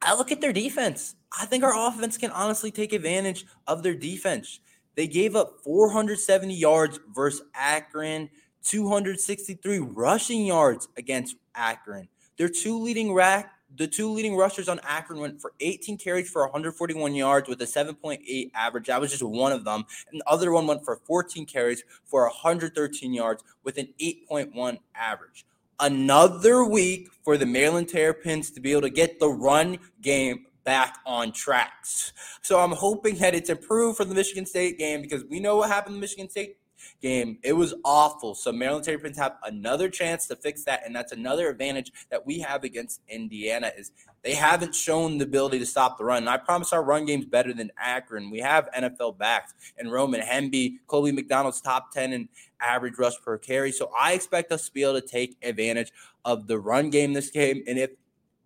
I 0.02 0.16
look 0.16 0.32
at 0.32 0.42
their 0.42 0.54
defense. 0.54 1.16
I 1.40 1.46
think 1.46 1.64
our 1.64 1.88
offense 1.88 2.18
can 2.18 2.32
honestly 2.32 2.70
take 2.70 2.94
advantage 2.94 3.46
of 3.66 3.82
their 3.82 3.96
defense. 3.96 4.60
They 4.96 5.08
gave 5.08 5.36
up 5.36 5.60
470 5.64 6.54
yards 6.54 7.00
versus 7.14 7.46
Akron, 7.54 8.30
263 8.64 9.80
rushing 9.80 10.46
yards 10.46 10.88
against 10.98 11.36
Akron. 11.56 12.08
Their 12.38 12.50
two 12.50 12.80
leading 12.80 13.14
rack 13.14 13.54
the 13.76 13.88
two 13.88 14.10
leading 14.10 14.36
rushers 14.36 14.70
on 14.70 14.80
Akron 14.84 15.20
went 15.20 15.42
for 15.42 15.54
18 15.60 15.98
carries 15.98 16.30
for 16.30 16.44
141 16.44 17.16
yards 17.16 17.50
with 17.50 17.62
a 17.62 17.66
7.8 17.66 18.52
average. 18.54 18.88
That 18.88 19.02
was 19.02 19.12
just 19.12 19.24
one 19.24 19.52
of 19.52 19.64
them. 19.64 19.86
And 20.12 20.22
the 20.22 20.30
other 20.30 20.52
one 20.52 20.68
went 20.68 20.86
for 20.86 20.96
14 20.96 21.46
carries 21.46 21.84
for 22.06 22.24
113 22.24 23.14
yards 23.14 23.44
with 23.64 23.78
an 23.78 23.90
8.1 24.00 24.78
average. 24.96 25.46
Another 25.80 26.64
week 26.64 27.10
for 27.24 27.36
the 27.38 27.46
Maryland 27.46 27.90
Terrapins 27.90 28.52
to 28.52 28.62
be 28.62 28.72
able 28.72 28.82
to 28.82 28.90
get 28.90 29.20
the 29.20 29.30
run 29.30 29.80
game 30.02 30.46
back 30.64 30.98
on 31.06 31.32
tracks. 31.32 32.14
So 32.42 32.60
I'm 32.60 32.72
hoping 32.72 33.16
that 33.18 33.36
it's 33.36 33.50
improved 33.50 33.98
for 33.98 34.06
the 34.06 34.16
Michigan 34.16 34.46
State 34.46 34.78
game 34.78 35.02
because 35.02 35.24
we 35.26 35.40
know 35.40 35.58
what 35.58 35.70
happened 35.70 35.96
in 35.96 36.00
the 36.00 36.04
Michigan 36.04 36.30
State 36.30 36.58
game. 37.02 37.38
It 37.44 37.54
was 37.54 37.74
awful. 37.84 38.36
So 38.36 38.52
Maryland 38.52 38.86
Terrapins 38.86 39.18
have 39.18 39.36
another 39.44 39.90
chance 39.90 40.28
to 40.28 40.36
fix 40.36 40.64
that, 40.64 40.86
and 40.86 40.96
that's 40.96 41.12
another 41.12 41.50
advantage 41.50 41.92
that 42.10 42.26
we 42.26 42.40
have 42.40 42.64
against 42.64 43.02
Indiana 43.08 43.72
is 43.78 43.92
they 44.24 44.34
haven't 44.34 44.74
shown 44.74 45.18
the 45.18 45.26
ability 45.26 45.60
to 45.60 45.66
stop 45.66 45.98
the 45.98 46.06
run. 46.06 46.24
And 46.24 46.30
I 46.30 46.38
promise 46.38 46.72
our 46.74 46.84
run 46.84 47.06
game's 47.06 47.26
better 47.26 47.54
than 47.54 47.72
Akron. 47.78 48.32
We 48.32 48.40
have 48.40 48.70
NFL 48.76 49.18
backs 49.18 49.54
and 49.78 49.92
Roman 49.92 50.22
Hemby, 50.22 50.78
Colby 50.88 51.12
McDonald's 51.12 51.62
top 51.62 51.92
10 51.92 52.14
in 52.14 52.30
average 52.62 52.98
rush 52.98 53.16
per 53.22 53.38
carry. 53.38 53.72
So 53.72 53.92
I 54.00 54.14
expect 54.14 54.52
us 54.52 54.68
to 54.68 54.74
be 54.74 54.84
able 54.84 55.02
to 55.02 55.08
take 55.08 55.38
advantage 55.44 55.92
of 56.24 56.48
the 56.48 56.58
run 56.58 56.90
game 56.90 57.14
this 57.14 57.30
game. 57.30 57.64
And 57.68 57.78
if 57.78 57.92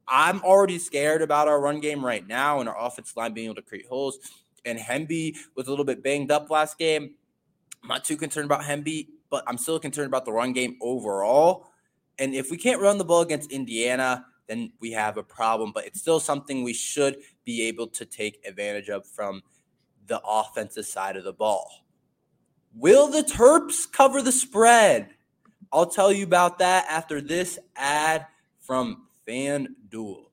I'm 0.07 0.41
already 0.41 0.79
scared 0.79 1.21
about 1.21 1.47
our 1.47 1.59
run 1.59 1.79
game 1.79 2.05
right 2.05 2.25
now 2.25 2.59
and 2.59 2.69
our 2.69 2.79
offensive 2.79 3.17
line 3.17 3.33
being 3.33 3.45
able 3.45 3.55
to 3.55 3.61
create 3.61 3.87
holes. 3.87 4.19
And 4.65 4.79
Hemby 4.79 5.35
was 5.55 5.67
a 5.67 5.69
little 5.69 5.85
bit 5.85 6.03
banged 6.03 6.31
up 6.31 6.49
last 6.49 6.77
game. 6.77 7.15
I'm 7.83 7.89
not 7.89 8.05
too 8.05 8.17
concerned 8.17 8.45
about 8.45 8.61
Hemby, 8.61 9.07
but 9.29 9.43
I'm 9.47 9.57
still 9.57 9.79
concerned 9.79 10.07
about 10.07 10.25
the 10.25 10.31
run 10.31 10.53
game 10.53 10.77
overall. 10.81 11.67
And 12.19 12.33
if 12.33 12.49
we 12.49 12.57
can't 12.57 12.81
run 12.81 12.97
the 12.97 13.05
ball 13.05 13.21
against 13.21 13.51
Indiana, 13.51 14.25
then 14.47 14.71
we 14.79 14.91
have 14.91 15.17
a 15.17 15.23
problem. 15.23 15.71
But 15.73 15.85
it's 15.85 15.99
still 15.99 16.19
something 16.19 16.63
we 16.63 16.73
should 16.73 17.17
be 17.45 17.63
able 17.63 17.87
to 17.87 18.05
take 18.05 18.45
advantage 18.45 18.89
of 18.89 19.05
from 19.05 19.41
the 20.07 20.21
offensive 20.25 20.85
side 20.85 21.17
of 21.17 21.23
the 21.23 21.33
ball. 21.33 21.69
Will 22.73 23.07
the 23.07 23.23
Terps 23.23 23.91
cover 23.91 24.21
the 24.21 24.31
spread? 24.31 25.09
I'll 25.71 25.87
tell 25.87 26.11
you 26.11 26.23
about 26.23 26.59
that 26.59 26.85
after 26.89 27.19
this 27.19 27.59
ad 27.75 28.25
from 28.61 29.06
FanDuel. 29.27 30.25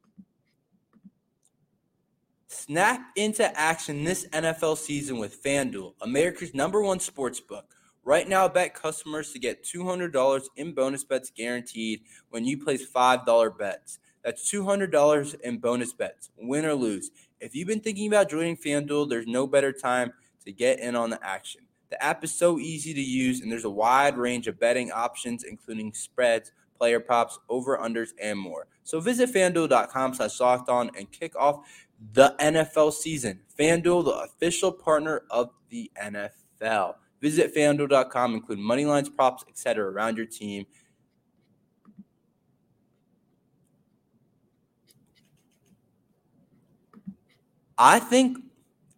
Snap 2.46 3.00
into 3.16 3.58
action 3.58 4.04
this 4.04 4.26
NFL 4.28 4.78
season 4.78 5.18
with 5.18 5.42
FanDuel, 5.42 5.94
America's 6.00 6.54
number 6.54 6.80
one 6.82 7.00
sports 7.00 7.40
book. 7.40 7.74
Right 8.04 8.28
now, 8.28 8.46
bet 8.48 8.74
customers 8.74 9.32
to 9.32 9.38
get 9.38 9.64
$200 9.64 10.44
in 10.56 10.74
bonus 10.74 11.04
bets 11.04 11.30
guaranteed 11.30 12.02
when 12.28 12.44
you 12.44 12.62
place 12.62 12.86
$5 12.88 13.58
bets. 13.58 13.98
That's 14.22 14.50
$200 14.52 15.40
in 15.40 15.58
bonus 15.58 15.92
bets, 15.92 16.30
win 16.38 16.64
or 16.64 16.74
lose. 16.74 17.10
If 17.40 17.54
you've 17.54 17.68
been 17.68 17.80
thinking 17.80 18.06
about 18.06 18.30
joining 18.30 18.56
FanDuel, 18.56 19.08
there's 19.08 19.26
no 19.26 19.46
better 19.46 19.72
time 19.72 20.12
to 20.44 20.52
get 20.52 20.78
in 20.78 20.94
on 20.94 21.10
the 21.10 21.22
action. 21.26 21.62
The 21.90 22.02
app 22.02 22.24
is 22.24 22.32
so 22.32 22.58
easy 22.58 22.94
to 22.94 23.00
use, 23.00 23.40
and 23.40 23.50
there's 23.50 23.64
a 23.64 23.70
wide 23.70 24.16
range 24.16 24.46
of 24.46 24.60
betting 24.60 24.92
options, 24.92 25.44
including 25.44 25.92
spreads, 25.92 26.52
player 26.76 27.00
props, 27.00 27.38
over 27.48 27.78
unders, 27.78 28.10
and 28.20 28.38
more. 28.38 28.66
So 28.84 29.00
visit 29.00 29.32
fanduel.com 29.32 30.14
slash 30.14 30.38
locked 30.38 30.68
on 30.68 30.90
and 30.96 31.10
kick 31.10 31.34
off 31.36 31.66
the 32.12 32.34
NFL 32.38 32.92
season. 32.92 33.40
FanDuel, 33.58 34.04
the 34.04 34.12
official 34.12 34.70
partner 34.70 35.22
of 35.30 35.50
the 35.70 35.90
NFL. 36.00 36.94
Visit 37.20 37.54
fanduel.com, 37.54 38.34
include 38.34 38.58
money 38.58 38.84
lines, 38.84 39.08
props, 39.08 39.44
etc. 39.48 39.90
around 39.90 40.18
your 40.18 40.26
team. 40.26 40.66
I 47.78 47.98
think 47.98 48.38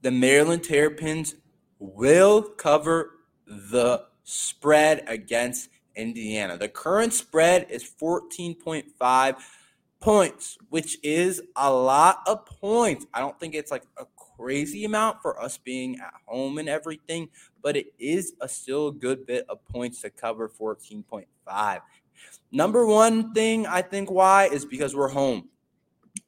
the 0.02 0.10
Maryland 0.10 0.64
Terrapins 0.64 1.36
will 1.78 2.42
cover 2.42 3.12
the 3.46 4.04
spread 4.24 5.04
against 5.06 5.70
Indiana. 5.94 6.58
The 6.58 6.68
current 6.68 7.14
spread 7.14 7.68
is 7.70 7.84
14.5 7.84 9.36
points, 10.06 10.56
which 10.70 10.98
is 11.02 11.42
a 11.56 11.72
lot 11.72 12.22
of 12.28 12.46
points. 12.46 13.06
I 13.12 13.18
don't 13.18 13.38
think 13.40 13.56
it's 13.56 13.72
like 13.72 13.82
a 13.98 14.04
crazy 14.38 14.84
amount 14.84 15.20
for 15.20 15.42
us 15.42 15.58
being 15.58 15.98
at 15.98 16.14
home 16.26 16.58
and 16.58 16.68
everything, 16.68 17.28
but 17.60 17.76
it 17.76 17.88
is 17.98 18.34
a 18.40 18.48
still 18.48 18.92
good 18.92 19.26
bit 19.26 19.44
of 19.48 19.64
points 19.64 20.02
to 20.02 20.10
cover 20.10 20.48
14.5. 20.48 21.80
Number 22.52 22.86
one 22.86 23.34
thing 23.34 23.66
I 23.66 23.82
think 23.82 24.08
why 24.08 24.44
is 24.44 24.64
because 24.64 24.94
we're 24.94 25.08
home. 25.08 25.48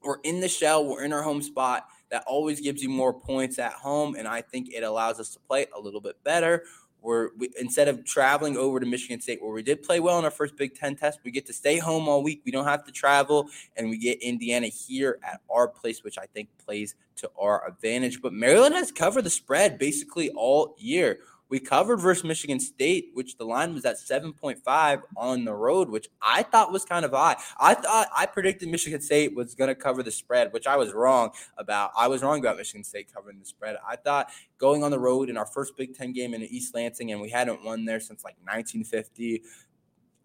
We're 0.02 0.18
in 0.24 0.40
the 0.40 0.48
shell, 0.48 0.84
we're 0.84 1.04
in 1.04 1.12
our 1.12 1.22
home 1.22 1.40
spot. 1.40 1.86
That 2.10 2.24
always 2.26 2.60
gives 2.60 2.82
you 2.82 2.88
more 2.88 3.12
points 3.12 3.60
at 3.60 3.74
home, 3.74 4.16
and 4.16 4.26
I 4.26 4.40
think 4.40 4.70
it 4.72 4.82
allows 4.82 5.20
us 5.20 5.28
to 5.34 5.38
play 5.40 5.66
a 5.76 5.80
little 5.80 6.00
bit 6.00 6.16
better 6.24 6.64
where 7.08 7.30
we, 7.38 7.48
instead 7.58 7.88
of 7.88 8.04
traveling 8.04 8.58
over 8.58 8.78
to 8.78 8.84
Michigan 8.84 9.18
State, 9.18 9.42
where 9.42 9.50
we 9.50 9.62
did 9.62 9.82
play 9.82 9.98
well 9.98 10.18
in 10.18 10.26
our 10.26 10.30
first 10.30 10.54
Big 10.56 10.74
Ten 10.74 10.94
test, 10.94 11.20
we 11.24 11.30
get 11.30 11.46
to 11.46 11.54
stay 11.54 11.78
home 11.78 12.06
all 12.06 12.22
week. 12.22 12.42
We 12.44 12.52
don't 12.52 12.66
have 12.66 12.84
to 12.84 12.92
travel, 12.92 13.48
and 13.78 13.88
we 13.88 13.96
get 13.96 14.20
Indiana 14.20 14.66
here 14.66 15.18
at 15.22 15.40
our 15.48 15.66
place, 15.68 16.04
which 16.04 16.18
I 16.18 16.26
think 16.26 16.50
plays 16.58 16.96
to 17.16 17.30
our 17.40 17.66
advantage. 17.66 18.20
But 18.20 18.34
Maryland 18.34 18.74
has 18.74 18.92
covered 18.92 19.22
the 19.22 19.30
spread 19.30 19.78
basically 19.78 20.28
all 20.36 20.76
year. 20.76 21.20
We 21.48 21.60
covered 21.60 21.96
versus 21.96 22.24
Michigan 22.24 22.60
State, 22.60 23.10
which 23.14 23.38
the 23.38 23.44
line 23.44 23.72
was 23.72 23.84
at 23.84 23.96
7.5 23.96 25.02
on 25.16 25.44
the 25.44 25.54
road, 25.54 25.88
which 25.88 26.08
I 26.20 26.42
thought 26.42 26.72
was 26.72 26.84
kind 26.84 27.04
of 27.04 27.12
high. 27.12 27.36
I 27.58 27.74
thought 27.74 28.08
I 28.14 28.26
predicted 28.26 28.68
Michigan 28.68 29.00
State 29.00 29.34
was 29.34 29.54
going 29.54 29.68
to 29.68 29.74
cover 29.74 30.02
the 30.02 30.10
spread, 30.10 30.52
which 30.52 30.66
I 30.66 30.76
was 30.76 30.92
wrong 30.92 31.30
about. 31.56 31.92
I 31.96 32.08
was 32.08 32.22
wrong 32.22 32.38
about 32.38 32.58
Michigan 32.58 32.84
State 32.84 33.12
covering 33.14 33.38
the 33.38 33.46
spread. 33.46 33.76
I 33.88 33.96
thought 33.96 34.30
going 34.58 34.82
on 34.82 34.90
the 34.90 34.98
road 34.98 35.30
in 35.30 35.36
our 35.38 35.46
first 35.46 35.76
Big 35.76 35.96
Ten 35.96 36.12
game 36.12 36.34
in 36.34 36.42
East 36.42 36.74
Lansing, 36.74 37.12
and 37.12 37.20
we 37.20 37.30
hadn't 37.30 37.64
won 37.64 37.86
there 37.86 38.00
since 38.00 38.24
like 38.24 38.36
1950. 38.44 39.42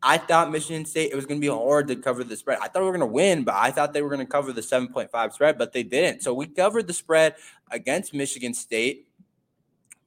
I 0.05 0.17
thought 0.17 0.51
Michigan 0.51 0.83
State 0.83 1.13
it 1.13 1.15
was 1.15 1.25
going 1.25 1.39
to 1.39 1.41
be 1.41 1.51
hard 1.51 1.87
to 1.87 1.95
cover 1.95 2.25
the 2.25 2.35
spread. 2.35 2.59
I 2.61 2.67
thought 2.67 2.81
we 2.81 2.87
were 2.87 2.97
going 2.97 2.99
to 3.09 3.13
win, 3.13 3.45
but 3.45 3.55
I 3.55 3.71
thought 3.71 3.93
they 3.93 4.01
were 4.01 4.09
going 4.09 4.19
to 4.19 4.25
cover 4.25 4.51
the 4.51 4.59
7.5 4.59 5.31
spread, 5.31 5.57
but 5.57 5.71
they 5.71 5.83
didn't. 5.83 6.23
So 6.23 6.33
we 6.33 6.47
covered 6.47 6.87
the 6.87 6.93
spread 6.93 7.35
against 7.71 8.13
Michigan 8.13 8.53
State. 8.53 9.07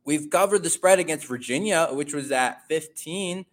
We've 0.07 0.31
covered 0.31 0.63
the 0.63 0.71
spread 0.71 1.01
against 1.01 1.27
Virginia, 1.27 1.89
which 1.91 2.15
was 2.15 2.31
at 2.31 2.67
15, 2.69 3.45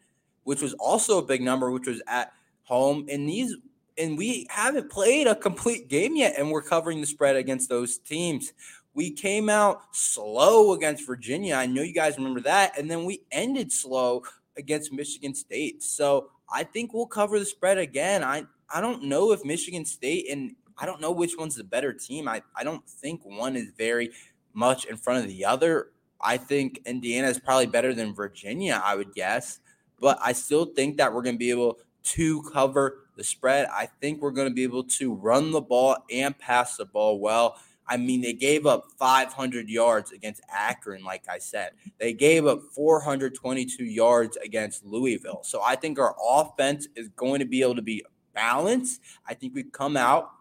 which 0.44 0.62
was 0.62 0.74
also 0.76 1.18
a 1.18 1.26
big 1.26 1.42
number, 1.42 1.72
which 1.72 1.88
was 1.88 2.02
at 2.08 2.32
home. 2.64 3.08
And 3.10 3.28
these 3.28 3.56
and 3.98 4.18
we 4.18 4.48
haven't 4.50 4.90
played 4.90 5.28
a 5.28 5.36
complete 5.36 5.88
game 5.88 6.16
yet, 6.16 6.36
and 6.38 6.52
we're 6.52 6.64
covering 6.64 7.02
the 7.02 7.08
spread 7.08 7.36
against 7.36 7.70
those 7.70 7.98
teams. 7.98 8.54
We 8.94 9.12
came 9.12 9.50
out 9.50 9.82
slow 9.92 10.74
against 10.74 11.06
Virginia. 11.06 11.56
I 11.56 11.66
know 11.66 11.82
you 11.82 11.94
guys 11.94 12.18
remember 12.18 12.42
that. 12.42 12.78
And 12.78 12.90
then 12.90 13.06
we 13.06 13.24
ended 13.32 13.72
slow 13.72 14.24
against 14.56 14.94
Michigan 14.94 15.34
State. 15.34 15.82
So 15.82 16.30
I 16.52 16.64
think 16.64 16.94
we'll 16.94 17.08
cover 17.08 17.40
the 17.40 17.46
spread 17.46 17.80
again. 17.80 18.24
I, 18.24 18.44
I 18.74 18.82
don't 18.82 19.04
know 19.04 19.32
if 19.32 19.44
Michigan 19.44 19.86
State 19.86 20.30
and 20.30 20.56
I 20.78 20.86
don't 20.86 21.02
know 21.02 21.12
which 21.12 21.36
one's 21.38 21.56
the 21.56 21.64
better 21.64 21.92
team. 21.92 22.28
I, 22.28 22.44
I 22.56 22.64
don't 22.64 22.88
think 22.88 23.22
one 23.24 23.56
is 23.56 23.72
very 23.78 24.12
much 24.54 24.86
in 24.86 24.98
front 24.98 25.24
of 25.24 25.28
the 25.28 25.46
other. 25.46 25.90
I 26.24 26.38
think 26.38 26.82
Indiana 26.86 27.28
is 27.28 27.40
probably 27.40 27.68
better 27.68 27.94
than 27.94 28.14
Virginia, 28.14 28.82
I 28.84 28.96
would 28.96 29.14
guess. 29.14 29.60
But 30.00 30.20
I 30.22 30.34
still 30.34 30.66
think 30.66 30.98
that 30.98 31.14
we're 31.14 31.22
going 31.22 31.36
to 31.36 31.40
be 31.40 31.52
able 31.52 31.80
to 32.04 32.44
cover 32.52 33.00
the 33.16 33.24
spread. 33.24 33.68
I 33.72 33.88
think 34.02 34.22
we're 34.22 34.32
going 34.32 34.48
to 34.50 34.54
be 34.54 34.64
able 34.64 34.84
to 34.84 35.14
run 35.14 35.52
the 35.52 35.62
ball 35.62 35.98
and 36.12 36.38
pass 36.38 36.78
the 36.78 36.86
ball 36.86 37.20
well. 37.20 37.58
I 37.88 37.98
mean, 37.98 38.22
they 38.22 38.34
gave 38.34 38.66
up 38.66 38.86
500 38.98 39.70
yards 39.70 40.12
against 40.12 40.42
Akron, 40.50 41.04
like 41.04 41.24
I 41.30 41.38
said. 41.38 41.72
They 42.00 42.14
gave 42.14 42.46
up 42.46 42.62
422 42.74 43.84
yards 43.84 44.38
against 44.38 44.86
Louisville. 44.86 45.42
So 45.44 45.62
I 45.62 45.76
think 45.76 46.00
our 46.00 46.16
offense 46.26 46.88
is 46.96 47.10
going 47.10 47.40
to 47.40 47.46
be 47.46 47.62
able 47.62 47.76
to 47.76 47.82
be 47.82 48.04
balanced. 48.34 49.02
I 49.28 49.34
think 49.34 49.54
we 49.54 49.64
come 49.64 49.98
out. 49.98 50.32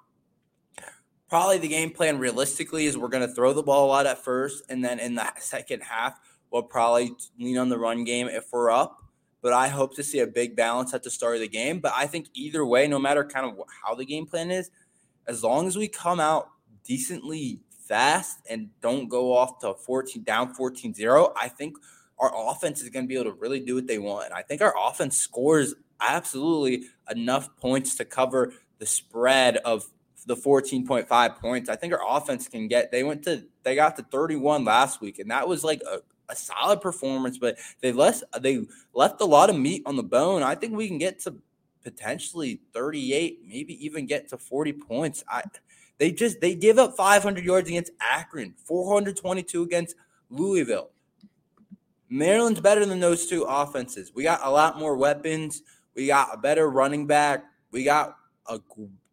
Probably 1.32 1.56
the 1.56 1.68
game 1.68 1.90
plan 1.90 2.18
realistically 2.18 2.84
is 2.84 2.98
we're 2.98 3.08
going 3.08 3.26
to 3.26 3.34
throw 3.34 3.54
the 3.54 3.62
ball 3.62 3.86
a 3.86 3.88
lot 3.88 4.04
at 4.04 4.22
first, 4.22 4.64
and 4.68 4.84
then 4.84 4.98
in 4.98 5.14
the 5.14 5.26
second 5.38 5.80
half, 5.80 6.20
we'll 6.50 6.62
probably 6.62 7.14
lean 7.38 7.56
on 7.56 7.70
the 7.70 7.78
run 7.78 8.04
game 8.04 8.28
if 8.28 8.52
we're 8.52 8.70
up. 8.70 8.98
But 9.40 9.54
I 9.54 9.68
hope 9.68 9.96
to 9.96 10.02
see 10.02 10.18
a 10.18 10.26
big 10.26 10.54
balance 10.56 10.92
at 10.92 11.02
the 11.02 11.10
start 11.10 11.36
of 11.36 11.40
the 11.40 11.48
game. 11.48 11.80
But 11.80 11.94
I 11.96 12.06
think 12.06 12.26
either 12.34 12.66
way, 12.66 12.86
no 12.86 12.98
matter 12.98 13.24
kind 13.24 13.46
of 13.46 13.58
how 13.82 13.94
the 13.94 14.04
game 14.04 14.26
plan 14.26 14.50
is, 14.50 14.70
as 15.26 15.42
long 15.42 15.66
as 15.66 15.74
we 15.74 15.88
come 15.88 16.20
out 16.20 16.50
decently 16.84 17.60
fast 17.88 18.40
and 18.50 18.68
don't 18.82 19.08
go 19.08 19.34
off 19.34 19.58
to 19.60 19.72
14 19.72 20.24
down 20.24 20.54
14-0, 20.54 21.32
I 21.34 21.48
think 21.48 21.78
our 22.18 22.30
offense 22.50 22.82
is 22.82 22.90
going 22.90 23.06
to 23.06 23.08
be 23.08 23.14
able 23.14 23.32
to 23.32 23.38
really 23.40 23.60
do 23.60 23.76
what 23.76 23.86
they 23.86 23.98
want. 23.98 24.26
And 24.26 24.34
I 24.34 24.42
think 24.42 24.60
our 24.60 24.74
offense 24.78 25.16
scores 25.16 25.74
absolutely 25.98 26.88
enough 27.10 27.48
points 27.56 27.94
to 27.94 28.04
cover 28.04 28.52
the 28.78 28.84
spread 28.84 29.56
of 29.56 29.86
the 30.24 30.36
14.5 30.36 31.38
points. 31.38 31.68
I 31.68 31.76
think 31.76 31.92
our 31.92 32.16
offense 32.16 32.48
can 32.48 32.68
get 32.68 32.90
they 32.90 33.04
went 33.04 33.22
to 33.24 33.44
they 33.62 33.74
got 33.74 33.96
to 33.96 34.02
31 34.04 34.64
last 34.64 35.00
week 35.00 35.18
and 35.18 35.30
that 35.30 35.48
was 35.48 35.64
like 35.64 35.82
a, 35.82 36.00
a 36.28 36.36
solid 36.36 36.80
performance, 36.80 37.38
but 37.38 37.58
they 37.80 37.92
left 37.92 38.24
they 38.40 38.64
left 38.94 39.20
a 39.20 39.24
lot 39.24 39.50
of 39.50 39.56
meat 39.56 39.82
on 39.86 39.96
the 39.96 40.02
bone. 40.02 40.42
I 40.42 40.54
think 40.54 40.74
we 40.74 40.88
can 40.88 40.98
get 40.98 41.20
to 41.20 41.34
potentially 41.82 42.60
38, 42.72 43.40
maybe 43.46 43.84
even 43.84 44.06
get 44.06 44.28
to 44.28 44.38
40 44.38 44.72
points. 44.74 45.24
I 45.28 45.42
they 45.98 46.10
just 46.10 46.40
they 46.40 46.54
give 46.54 46.78
up 46.78 46.96
500 46.96 47.44
yards 47.44 47.68
against 47.68 47.92
Akron, 48.00 48.54
422 48.64 49.62
against 49.62 49.96
Louisville. 50.30 50.90
Maryland's 52.08 52.60
better 52.60 52.84
than 52.84 53.00
those 53.00 53.26
two 53.26 53.44
offenses. 53.44 54.12
We 54.14 54.22
got 54.22 54.40
a 54.42 54.50
lot 54.50 54.78
more 54.78 54.96
weapons. 54.96 55.62
We 55.94 56.06
got 56.06 56.28
a 56.32 56.36
better 56.36 56.68
running 56.68 57.06
back. 57.06 57.44
We 57.70 57.84
got 57.84 58.16
a 58.46 58.58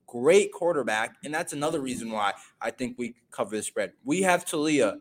great 0.10 0.52
quarterback, 0.52 1.16
and 1.24 1.34
that's 1.34 1.54
another 1.54 1.80
reason 1.80 2.12
why 2.12 2.34
I 2.60 2.72
think 2.72 2.98
we 2.98 3.16
cover 3.30 3.56
the 3.56 3.62
spread. 3.62 3.94
We 4.04 4.24
have 4.24 4.44
Taulia, 4.44 5.00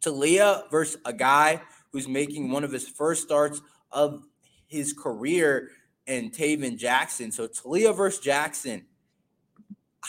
Taulia 0.00 0.70
versus 0.70 1.00
a 1.04 1.12
guy 1.12 1.62
who's 1.92 2.06
making 2.06 2.50
one 2.50 2.62
of 2.62 2.70
his 2.70 2.86
first 2.86 3.22
starts 3.22 3.62
of 3.90 4.22
his 4.66 4.92
career 4.92 5.70
and 6.06 6.32
Tayven 6.32 6.76
Jackson. 6.76 7.32
So 7.32 7.48
Taulia 7.48 7.96
versus 7.96 8.20
Jackson. 8.20 8.84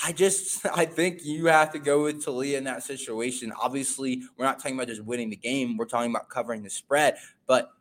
I 0.03 0.11
just 0.11 0.65
I 0.75 0.85
think 0.85 1.23
you 1.23 1.45
have 1.45 1.71
to 1.71 1.79
go 1.79 2.03
with 2.03 2.23
Taulia 2.25 2.57
in 2.57 2.65
that 2.65 2.83
situation. 2.83 3.53
Obviously, 3.59 4.23
we're 4.37 4.45
not 4.45 4.59
talking 4.59 4.75
about 4.75 4.87
just 4.87 5.03
winning 5.03 5.29
the 5.29 5.35
game. 5.37 5.77
We're 5.77 5.85
talking 5.85 6.11
about 6.11 6.29
covering 6.29 6.63
the 6.63 6.69
spread. 6.69 7.15
But 7.47 7.71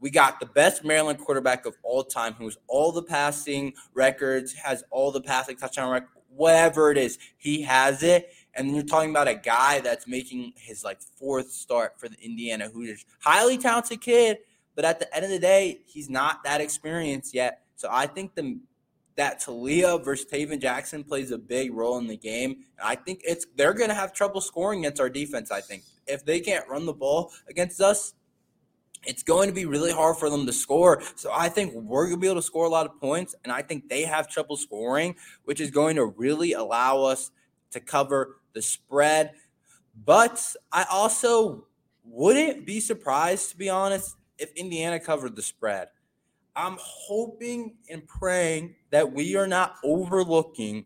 we 0.00 0.10
got 0.10 0.40
the 0.40 0.46
best 0.46 0.84
Maryland 0.84 1.18
quarterback 1.18 1.66
of 1.66 1.76
all 1.82 2.04
time, 2.04 2.34
who 2.34 2.44
has 2.44 2.58
all 2.66 2.92
the 2.92 3.02
passing 3.02 3.74
records, 3.94 4.52
has 4.54 4.84
all 4.90 5.10
the 5.10 5.20
passing 5.20 5.56
touchdown 5.56 5.90
record, 5.90 6.08
whatever 6.30 6.90
it 6.90 6.98
is, 6.98 7.18
he 7.36 7.62
has 7.62 8.02
it. 8.02 8.32
And 8.54 8.74
you're 8.74 8.84
talking 8.84 9.10
about 9.10 9.28
a 9.28 9.34
guy 9.34 9.80
that's 9.80 10.06
making 10.06 10.52
his 10.56 10.84
like 10.84 11.00
fourth 11.00 11.50
start 11.50 11.98
for 11.98 12.08
the 12.08 12.16
Indiana 12.20 12.68
Hoosiers. 12.68 13.04
Highly 13.20 13.58
talented 13.58 14.00
kid, 14.00 14.38
but 14.74 14.84
at 14.84 14.98
the 14.98 15.14
end 15.14 15.24
of 15.24 15.30
the 15.30 15.38
day, 15.38 15.80
he's 15.84 16.08
not 16.08 16.42
that 16.44 16.60
experienced 16.60 17.34
yet. 17.34 17.62
So 17.76 17.88
I 17.90 18.06
think 18.06 18.34
the 18.34 18.58
that 19.18 19.40
Taulia 19.40 20.02
versus 20.02 20.26
Tayven 20.30 20.60
Jackson 20.60 21.02
plays 21.02 21.32
a 21.32 21.38
big 21.38 21.74
role 21.74 21.98
in 21.98 22.06
the 22.06 22.16
game. 22.16 22.52
And 22.78 22.88
I 22.88 22.94
think 22.94 23.20
it's 23.24 23.46
they're 23.56 23.74
to 23.74 23.92
have 23.92 24.12
trouble 24.12 24.40
scoring 24.40 24.84
against 24.84 25.00
our 25.00 25.10
defense. 25.10 25.50
I 25.50 25.60
think 25.60 25.82
if 26.06 26.24
they 26.24 26.38
can't 26.40 26.66
run 26.68 26.86
the 26.86 26.92
ball 26.92 27.32
against 27.48 27.80
us, 27.80 28.14
it's 29.08 29.22
going 29.22 29.48
to 29.48 29.54
be 29.54 29.64
really 29.64 29.90
hard 29.90 30.18
for 30.18 30.28
them 30.28 30.44
to 30.44 30.52
score. 30.52 31.02
So 31.16 31.30
I 31.32 31.48
think 31.48 31.72
we're 31.72 32.04
going 32.04 32.16
to 32.16 32.20
be 32.20 32.26
able 32.26 32.36
to 32.36 32.46
score 32.46 32.66
a 32.66 32.68
lot 32.68 32.84
of 32.84 33.00
points, 33.00 33.34
and 33.42 33.52
I 33.52 33.62
think 33.62 33.88
they 33.88 34.02
have 34.02 34.28
trouble 34.28 34.56
scoring, 34.56 35.16
which 35.44 35.60
is 35.60 35.70
going 35.70 35.96
to 35.96 36.04
really 36.04 36.52
allow 36.52 37.02
us 37.02 37.30
to 37.70 37.80
cover 37.80 38.36
the 38.52 38.60
spread. 38.60 39.32
But 40.04 40.54
I 40.70 40.84
also 40.90 41.66
wouldn't 42.04 42.66
be 42.66 42.80
surprised, 42.80 43.50
to 43.50 43.56
be 43.56 43.70
honest, 43.70 44.14
if 44.38 44.52
Indiana 44.52 45.00
covered 45.00 45.34
the 45.34 45.42
spread. 45.42 45.88
I'm 46.54 46.76
hoping 46.80 47.76
and 47.88 48.06
praying 48.06 48.74
that 48.90 49.12
we 49.12 49.36
are 49.36 49.46
not 49.46 49.76
overlooking 49.82 50.84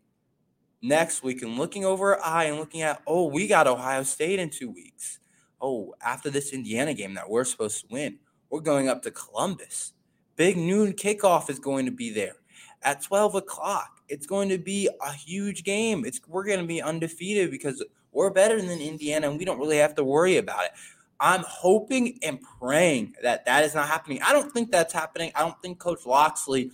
next 0.81 1.23
week 1.23 1.41
and 1.41 1.57
looking 1.57 1.83
over 1.83 2.15
our 2.15 2.23
eye 2.23 2.45
and 2.45 2.57
looking 2.57 2.83
at, 2.83 3.01
oh, 3.05 3.27
we 3.27 3.47
got 3.47 3.67
Ohio 3.67 4.03
State 4.03 4.39
in 4.39 4.49
two 4.49 4.69
weeks. 4.69 5.19
Oh, 5.65 5.95
after 6.05 6.29
this 6.29 6.51
Indiana 6.51 6.93
game 6.93 7.13
that 7.13 7.29
we're 7.29 7.45
supposed 7.45 7.79
to 7.79 7.87
win, 7.89 8.19
we're 8.49 8.59
going 8.59 8.89
up 8.89 9.01
to 9.03 9.11
Columbus. 9.11 9.93
Big 10.35 10.57
noon 10.57 10.91
kickoff 10.91 11.49
is 11.49 11.57
going 11.57 11.85
to 11.85 11.91
be 11.91 12.11
there 12.11 12.35
at 12.81 13.01
12 13.01 13.35
o'clock. 13.35 14.01
It's 14.09 14.27
going 14.27 14.49
to 14.49 14.57
be 14.57 14.89
a 15.01 15.13
huge 15.13 15.63
game. 15.63 16.03
It's 16.05 16.19
we're 16.27 16.43
going 16.43 16.59
to 16.59 16.65
be 16.65 16.81
undefeated 16.81 17.49
because 17.49 17.81
we're 18.11 18.29
better 18.29 18.61
than 18.61 18.81
Indiana 18.81 19.29
and 19.29 19.39
we 19.39 19.45
don't 19.45 19.57
really 19.57 19.77
have 19.77 19.95
to 19.95 20.03
worry 20.03 20.35
about 20.35 20.65
it. 20.65 20.71
I'm 21.17 21.45
hoping 21.47 22.19
and 22.23 22.39
praying 22.59 23.15
that 23.23 23.45
that 23.45 23.63
is 23.63 23.73
not 23.73 23.87
happening. 23.87 24.21
I 24.21 24.33
don't 24.33 24.51
think 24.51 24.69
that's 24.69 24.91
happening. 24.91 25.31
I 25.33 25.43
don't 25.43 25.59
think 25.61 25.79
Coach 25.79 26.05
Locksley 26.05 26.71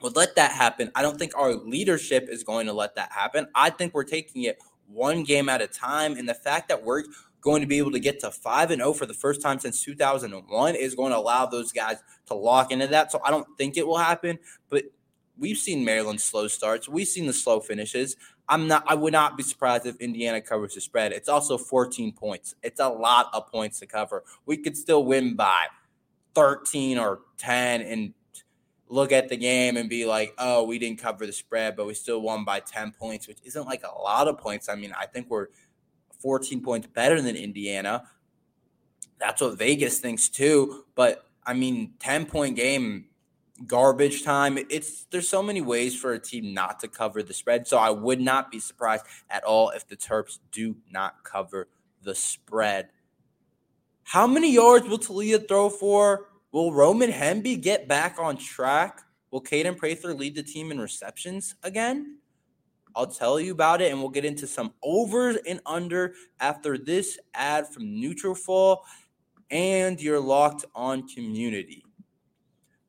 would 0.00 0.16
let 0.16 0.34
that 0.36 0.52
happen. 0.52 0.90
I 0.94 1.02
don't 1.02 1.18
think 1.18 1.36
our 1.36 1.52
leadership 1.52 2.28
is 2.30 2.42
going 2.42 2.66
to 2.68 2.72
let 2.72 2.94
that 2.94 3.12
happen. 3.12 3.48
I 3.54 3.68
think 3.68 3.92
we're 3.92 4.04
taking 4.04 4.44
it 4.44 4.58
one 4.86 5.22
game 5.24 5.48
at 5.48 5.60
a 5.60 5.66
time. 5.66 6.16
And 6.16 6.26
the 6.26 6.34
fact 6.34 6.68
that 6.68 6.82
we're 6.82 7.04
going 7.40 7.60
to 7.60 7.66
be 7.66 7.78
able 7.78 7.92
to 7.92 8.00
get 8.00 8.20
to 8.20 8.30
5 8.30 8.70
and 8.70 8.80
0 8.80 8.92
for 8.92 9.06
the 9.06 9.14
first 9.14 9.40
time 9.40 9.58
since 9.58 9.82
2001 9.82 10.74
is 10.74 10.94
going 10.94 11.12
to 11.12 11.18
allow 11.18 11.46
those 11.46 11.72
guys 11.72 11.98
to 12.26 12.34
lock 12.34 12.72
into 12.72 12.86
that. 12.88 13.12
So 13.12 13.20
I 13.24 13.30
don't 13.30 13.46
think 13.56 13.76
it 13.76 13.86
will 13.86 13.98
happen, 13.98 14.38
but 14.68 14.84
we've 15.38 15.58
seen 15.58 15.84
Maryland 15.84 16.20
slow 16.20 16.48
starts. 16.48 16.88
We've 16.88 17.06
seen 17.06 17.26
the 17.26 17.32
slow 17.32 17.60
finishes. 17.60 18.16
I'm 18.48 18.66
not. 18.66 18.84
I 18.86 18.94
would 18.94 19.12
not 19.12 19.36
be 19.36 19.42
surprised 19.42 19.86
if 19.86 19.96
Indiana 19.96 20.40
covers 20.40 20.74
the 20.74 20.80
spread. 20.80 21.12
It's 21.12 21.28
also 21.28 21.58
14 21.58 22.12
points. 22.12 22.54
It's 22.62 22.80
a 22.80 22.88
lot 22.88 23.28
of 23.32 23.46
points 23.46 23.78
to 23.80 23.86
cover. 23.86 24.24
We 24.46 24.56
could 24.56 24.76
still 24.76 25.04
win 25.04 25.36
by 25.36 25.66
13 26.34 26.98
or 26.98 27.20
10 27.36 27.82
and 27.82 28.14
look 28.88 29.12
at 29.12 29.28
the 29.28 29.36
game 29.36 29.76
and 29.76 29.88
be 29.88 30.06
like, 30.06 30.34
"Oh, 30.38 30.64
we 30.64 30.78
didn't 30.78 30.98
cover 30.98 31.26
the 31.26 31.32
spread, 31.32 31.76
but 31.76 31.86
we 31.86 31.92
still 31.92 32.22
won 32.22 32.44
by 32.44 32.60
10 32.60 32.92
points," 32.92 33.28
which 33.28 33.38
isn't 33.44 33.66
like 33.66 33.82
a 33.84 34.00
lot 34.00 34.28
of 34.28 34.38
points. 34.38 34.68
I 34.68 34.76
mean, 34.76 34.94
I 34.98 35.04
think 35.04 35.28
we're 35.28 35.48
14 36.20 36.62
points 36.62 36.86
better 36.86 37.20
than 37.20 37.36
Indiana. 37.36 38.04
That's 39.18 39.40
what 39.40 39.58
Vegas 39.58 40.00
thinks 40.00 40.28
too. 40.28 40.84
But 40.94 41.24
I 41.44 41.54
mean, 41.54 41.94
10 42.00 42.26
point 42.26 42.56
game 42.56 43.06
garbage 43.66 44.22
time. 44.22 44.58
It's 44.70 45.04
there's 45.10 45.28
so 45.28 45.42
many 45.42 45.60
ways 45.60 45.96
for 45.96 46.12
a 46.12 46.18
team 46.18 46.54
not 46.54 46.80
to 46.80 46.88
cover 46.88 47.22
the 47.22 47.34
spread. 47.34 47.66
So 47.66 47.78
I 47.78 47.90
would 47.90 48.20
not 48.20 48.50
be 48.50 48.60
surprised 48.60 49.04
at 49.30 49.44
all 49.44 49.70
if 49.70 49.88
the 49.88 49.96
Terps 49.96 50.38
do 50.52 50.76
not 50.90 51.24
cover 51.24 51.68
the 52.02 52.14
spread. 52.14 52.90
How 54.04 54.26
many 54.26 54.52
yards 54.52 54.88
will 54.88 54.98
Taulia 54.98 55.46
throw 55.46 55.68
for? 55.68 56.26
Will 56.52 56.72
Roman 56.72 57.10
Hemby 57.10 57.60
get 57.60 57.88
back 57.88 58.16
on 58.18 58.36
track? 58.38 59.02
Will 59.30 59.42
Kaden 59.42 59.76
Prather 59.76 60.14
lead 60.14 60.34
the 60.34 60.42
team 60.42 60.70
in 60.70 60.80
receptions 60.80 61.54
again? 61.62 62.18
I'll 62.94 63.06
tell 63.06 63.38
you 63.40 63.52
about 63.52 63.80
it, 63.80 63.90
and 63.90 64.00
we'll 64.00 64.10
get 64.10 64.24
into 64.24 64.46
some 64.46 64.72
overs 64.82 65.36
and 65.46 65.60
under 65.66 66.14
after 66.40 66.76
this 66.76 67.18
ad 67.34 67.68
from 67.68 67.84
Nutrafol 67.84 68.78
and 69.50 70.00
your 70.00 70.20
locked 70.20 70.64
on 70.74 71.08
community. 71.08 71.84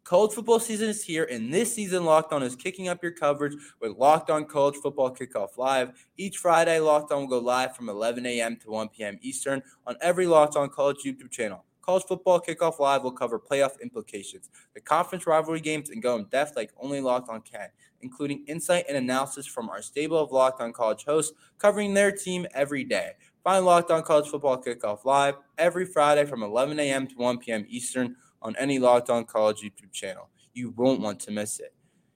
College 0.09 0.33
football 0.33 0.59
season 0.59 0.89
is 0.89 1.03
here, 1.03 1.27
and 1.29 1.53
this 1.53 1.75
season, 1.75 2.03
Locked 2.03 2.33
On 2.33 2.41
is 2.41 2.55
kicking 2.55 2.87
up 2.87 3.03
your 3.03 3.11
coverage 3.11 3.55
with 3.79 3.95
Locked 3.95 4.31
On 4.31 4.43
College 4.43 4.77
Football 4.77 5.15
Kickoff 5.15 5.55
Live. 5.55 5.91
Each 6.17 6.39
Friday, 6.39 6.79
Locked 6.79 7.11
On 7.11 7.19
will 7.19 7.27
go 7.27 7.37
live 7.37 7.75
from 7.75 7.89
11 7.89 8.25
a.m. 8.25 8.57
to 8.57 8.71
1 8.71 8.89
p.m. 8.89 9.19
Eastern 9.21 9.61
on 9.85 9.95
every 10.01 10.25
Locked 10.25 10.55
On 10.55 10.67
College 10.67 11.03
YouTube 11.05 11.29
channel. 11.29 11.63
College 11.89 12.03
Football 12.03 12.39
Kickoff 12.39 12.77
Live 12.77 13.01
will 13.01 13.11
cover 13.11 13.39
playoff 13.39 13.81
implications, 13.81 14.51
the 14.75 14.79
conference 14.79 15.25
rivalry 15.25 15.59
games, 15.59 15.89
and 15.89 16.03
go 16.03 16.17
in 16.17 16.25
depth 16.25 16.55
like 16.55 16.69
only 16.79 17.01
Locked 17.01 17.29
On 17.29 17.41
can, 17.41 17.69
including 18.01 18.45
insight 18.45 18.85
and 18.87 18.95
analysis 18.95 19.47
from 19.47 19.69
our 19.69 19.81
stable 19.81 20.19
of 20.19 20.31
Locked 20.31 20.61
On 20.61 20.71
College 20.71 21.03
hosts 21.05 21.33
covering 21.57 21.95
their 21.95 22.11
team 22.11 22.45
every 22.53 22.83
day. 22.83 23.13
Find 23.43 23.65
Locked 23.65 23.89
On 23.89 24.03
College 24.03 24.29
Football 24.29 24.61
Kickoff 24.61 25.03
Live 25.03 25.33
every 25.57 25.83
Friday 25.83 26.25
from 26.25 26.43
11 26.43 26.79
a.m. 26.79 27.07
to 27.07 27.15
1 27.15 27.39
p.m. 27.39 27.65
Eastern 27.67 28.15
on 28.43 28.55
any 28.57 28.77
Locked 28.77 29.09
On 29.09 29.25
College 29.25 29.61
YouTube 29.63 29.91
channel. 29.91 30.29
You 30.53 30.69
won't 30.77 31.01
want 31.01 31.19
to 31.21 31.31
miss 31.31 31.59
it. 31.59 31.73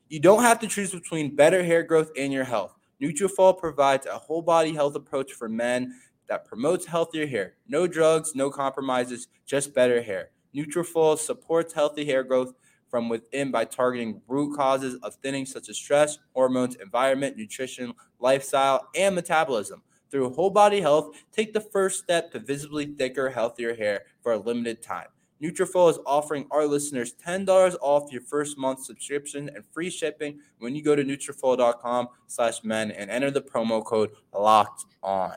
You 0.07 0.19
don't 0.19 0.43
have 0.43 0.59
to 0.59 0.67
choose 0.67 0.91
between 0.91 1.35
better 1.35 1.63
hair 1.63 1.81
growth 1.81 2.11
and 2.15 2.31
your 2.31 2.43
health. 2.43 2.75
Nutrafol 3.01 3.57
provides 3.57 4.05
a 4.05 4.19
whole 4.19 4.43
body 4.43 4.71
health 4.71 4.93
approach 4.93 5.31
for 5.31 5.49
men 5.49 5.95
that 6.33 6.45
promotes 6.45 6.87
healthier 6.87 7.27
hair. 7.27 7.53
No 7.67 7.85
drugs, 7.85 8.33
no 8.33 8.49
compromises, 8.49 9.27
just 9.45 9.71
better 9.75 10.01
hair. 10.01 10.31
Nutrafol 10.55 11.15
supports 11.15 11.73
healthy 11.73 12.03
hair 12.05 12.23
growth 12.23 12.53
from 12.89 13.07
within 13.07 13.51
by 13.51 13.65
targeting 13.65 14.19
root 14.27 14.57
causes 14.57 14.95
of 15.03 15.13
thinning 15.15 15.45
such 15.45 15.69
as 15.69 15.77
stress, 15.77 16.17
hormones, 16.33 16.75
environment, 16.77 17.37
nutrition, 17.37 17.93
lifestyle, 18.19 18.89
and 18.95 19.13
metabolism. 19.13 19.83
Through 20.09 20.33
whole 20.33 20.49
body 20.49 20.81
health, 20.81 21.15
take 21.31 21.53
the 21.53 21.61
first 21.61 21.99
step 21.99 22.31
to 22.31 22.39
visibly 22.39 22.87
thicker, 22.87 23.29
healthier 23.29 23.75
hair 23.75 24.01
for 24.23 24.33
a 24.33 24.37
limited 24.37 24.81
time. 24.81 25.09
Nutrafol 25.39 25.91
is 25.91 25.99
offering 26.03 26.47
our 26.49 26.65
listeners 26.65 27.13
$10 27.23 27.75
off 27.79 28.11
your 28.11 28.21
first 28.21 28.57
month 28.57 28.83
subscription 28.83 29.51
and 29.53 29.63
free 29.71 29.91
shipping 29.91 30.39
when 30.57 30.75
you 30.75 30.81
go 30.81 30.95
to 30.95 31.03
Nutrafol.com 31.03 32.07
slash 32.25 32.63
men 32.63 32.89
and 32.89 33.11
enter 33.11 33.29
the 33.29 33.41
promo 33.41 33.85
code 33.85 34.09
LOCKED 34.33 34.85
ON. 35.03 35.35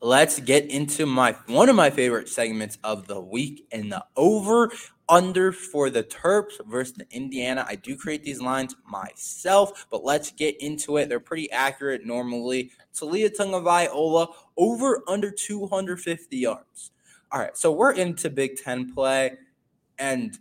Let's 0.00 0.40
get 0.40 0.70
into 0.70 1.06
my 1.06 1.36
one 1.46 1.70
of 1.70 1.76
my 1.76 1.88
favorite 1.88 2.28
segments 2.28 2.76
of 2.84 3.06
the 3.06 3.20
week 3.20 3.66
and 3.72 3.90
the 3.90 4.04
over 4.14 4.70
under 5.08 5.52
for 5.52 5.88
the 5.88 6.02
Terps 6.02 6.54
versus 6.66 6.94
the 6.94 7.06
Indiana. 7.10 7.64
I 7.66 7.76
do 7.76 7.96
create 7.96 8.22
these 8.22 8.42
lines 8.42 8.74
myself, 8.86 9.86
but 9.90 10.04
let's 10.04 10.32
get 10.32 10.60
into 10.60 10.98
it. 10.98 11.08
They're 11.08 11.18
pretty 11.20 11.50
accurate 11.50 12.04
normally. 12.04 12.72
Taulia 12.94 13.34
Tagovailoa 13.34 14.34
over 14.56 15.02
under 15.08 15.30
250 15.30 16.36
yards. 16.36 16.90
All 17.32 17.40
right, 17.40 17.56
so 17.56 17.72
we're 17.72 17.92
into 17.92 18.28
Big 18.28 18.56
Ten 18.56 18.92
play, 18.92 19.32
and 19.98 20.38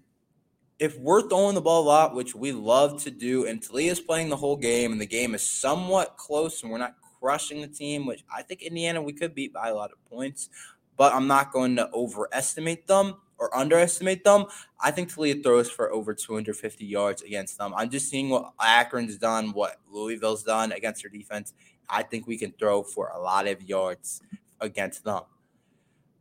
if 0.79 0.97
we're 0.99 1.27
throwing 1.27 1.55
the 1.55 1.61
ball 1.61 1.83
a 1.83 1.87
lot, 1.87 2.15
which 2.15 2.35
we 2.35 2.51
love 2.51 3.01
to 3.03 3.11
do, 3.11 3.45
and 3.45 3.61
Taulia's 3.61 3.99
playing 3.99 4.29
the 4.29 4.35
whole 4.35 4.57
game, 4.57 4.91
and 4.91 4.99
the 4.99 5.05
game 5.05 5.33
is 5.33 5.41
somewhat 5.41 6.17
close, 6.17 6.61
and 6.61 6.71
we're 6.71 6.77
not 6.77 6.95
crushing 7.25 7.59
the 7.59 7.67
team, 7.67 8.05
which 8.05 8.23
I 8.31 8.43
think 8.43 8.61
Indiana 8.61 9.01
we 9.01 9.11
could 9.11 9.33
beat 9.33 9.51
by 9.51 9.69
a 9.69 9.73
lot 9.73 9.91
of 9.91 9.97
points, 10.05 10.47
but 10.95 11.11
I'm 11.11 11.25
not 11.25 11.51
going 11.51 11.75
to 11.77 11.89
overestimate 11.91 12.85
them 12.85 13.15
or 13.39 13.55
underestimate 13.57 14.23
them. 14.23 14.45
I 14.79 14.91
think 14.91 15.11
Taulia 15.11 15.41
throws 15.41 15.67
for 15.67 15.91
over 15.91 16.13
250 16.13 16.85
yards 16.85 17.23
against 17.23 17.57
them. 17.57 17.73
I'm 17.75 17.89
just 17.89 18.09
seeing 18.09 18.29
what 18.29 18.53
Akron's 18.59 19.17
done, 19.17 19.53
what 19.53 19.77
Louisville's 19.91 20.43
done 20.43 20.71
against 20.71 21.01
their 21.01 21.09
defense. 21.09 21.53
I 21.89 22.03
think 22.03 22.27
we 22.27 22.37
can 22.37 22.51
throw 22.51 22.83
for 22.83 23.07
a 23.07 23.19
lot 23.19 23.47
of 23.47 23.63
yards 23.63 24.21
against 24.61 25.03
them. 25.03 25.23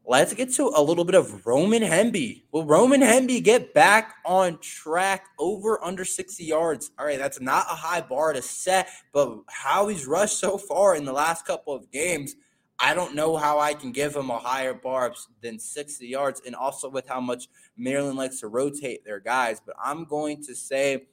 Let's 0.07 0.35
get 0.35 0.53
to 0.55 0.71
a 0.77 0.83
little 0.83 1.07
bit 1.07 1.15
of 1.15 1.47
Roman 1.47 1.83
Hemby. 1.83 2.43
Will 2.53 2.67
Roman 2.67 3.01
Hemby 3.01 3.43
get 3.43 3.73
back 3.73 4.17
on 4.27 4.59
track 4.59 5.25
over 5.39 5.83
under 5.83 6.05
60 6.05 6.45
yards? 6.45 6.91
All 6.99 7.07
right, 7.07 7.19
that's 7.19 7.41
not 7.41 7.65
a 7.71 7.75
high 7.75 8.03
bar 8.03 8.35
to 8.35 8.43
set, 8.43 8.91
but 9.15 9.39
how 9.49 9.89
he's 9.89 10.07
rushed 10.07 10.39
so 10.39 10.59
far 10.59 10.95
in 10.95 11.07
the 11.07 11.13
last 11.13 11.47
couple 11.47 11.73
of 11.73 11.91
games, 11.91 12.37
I 12.79 12.93
don't 12.93 13.15
know 13.15 13.37
how 13.39 13.59
I 13.59 13.73
can 13.73 13.93
give 13.93 14.15
him 14.15 14.29
a 14.29 14.39
higher 14.39 14.75
bar 14.75 15.15
than 15.41 15.59
60 15.59 16.07
yards, 16.07 16.43
and 16.45 16.55
also 16.55 16.91
with 16.91 17.09
how 17.09 17.23
much 17.23 17.49
Maryland 17.75 18.19
likes 18.19 18.41
to 18.41 18.49
rotate 18.49 19.07
their 19.07 19.21
guys. 19.21 19.63
But 19.65 19.75
I'm 19.83 20.05
going 20.05 20.43
to 20.43 20.55
say 20.55 21.07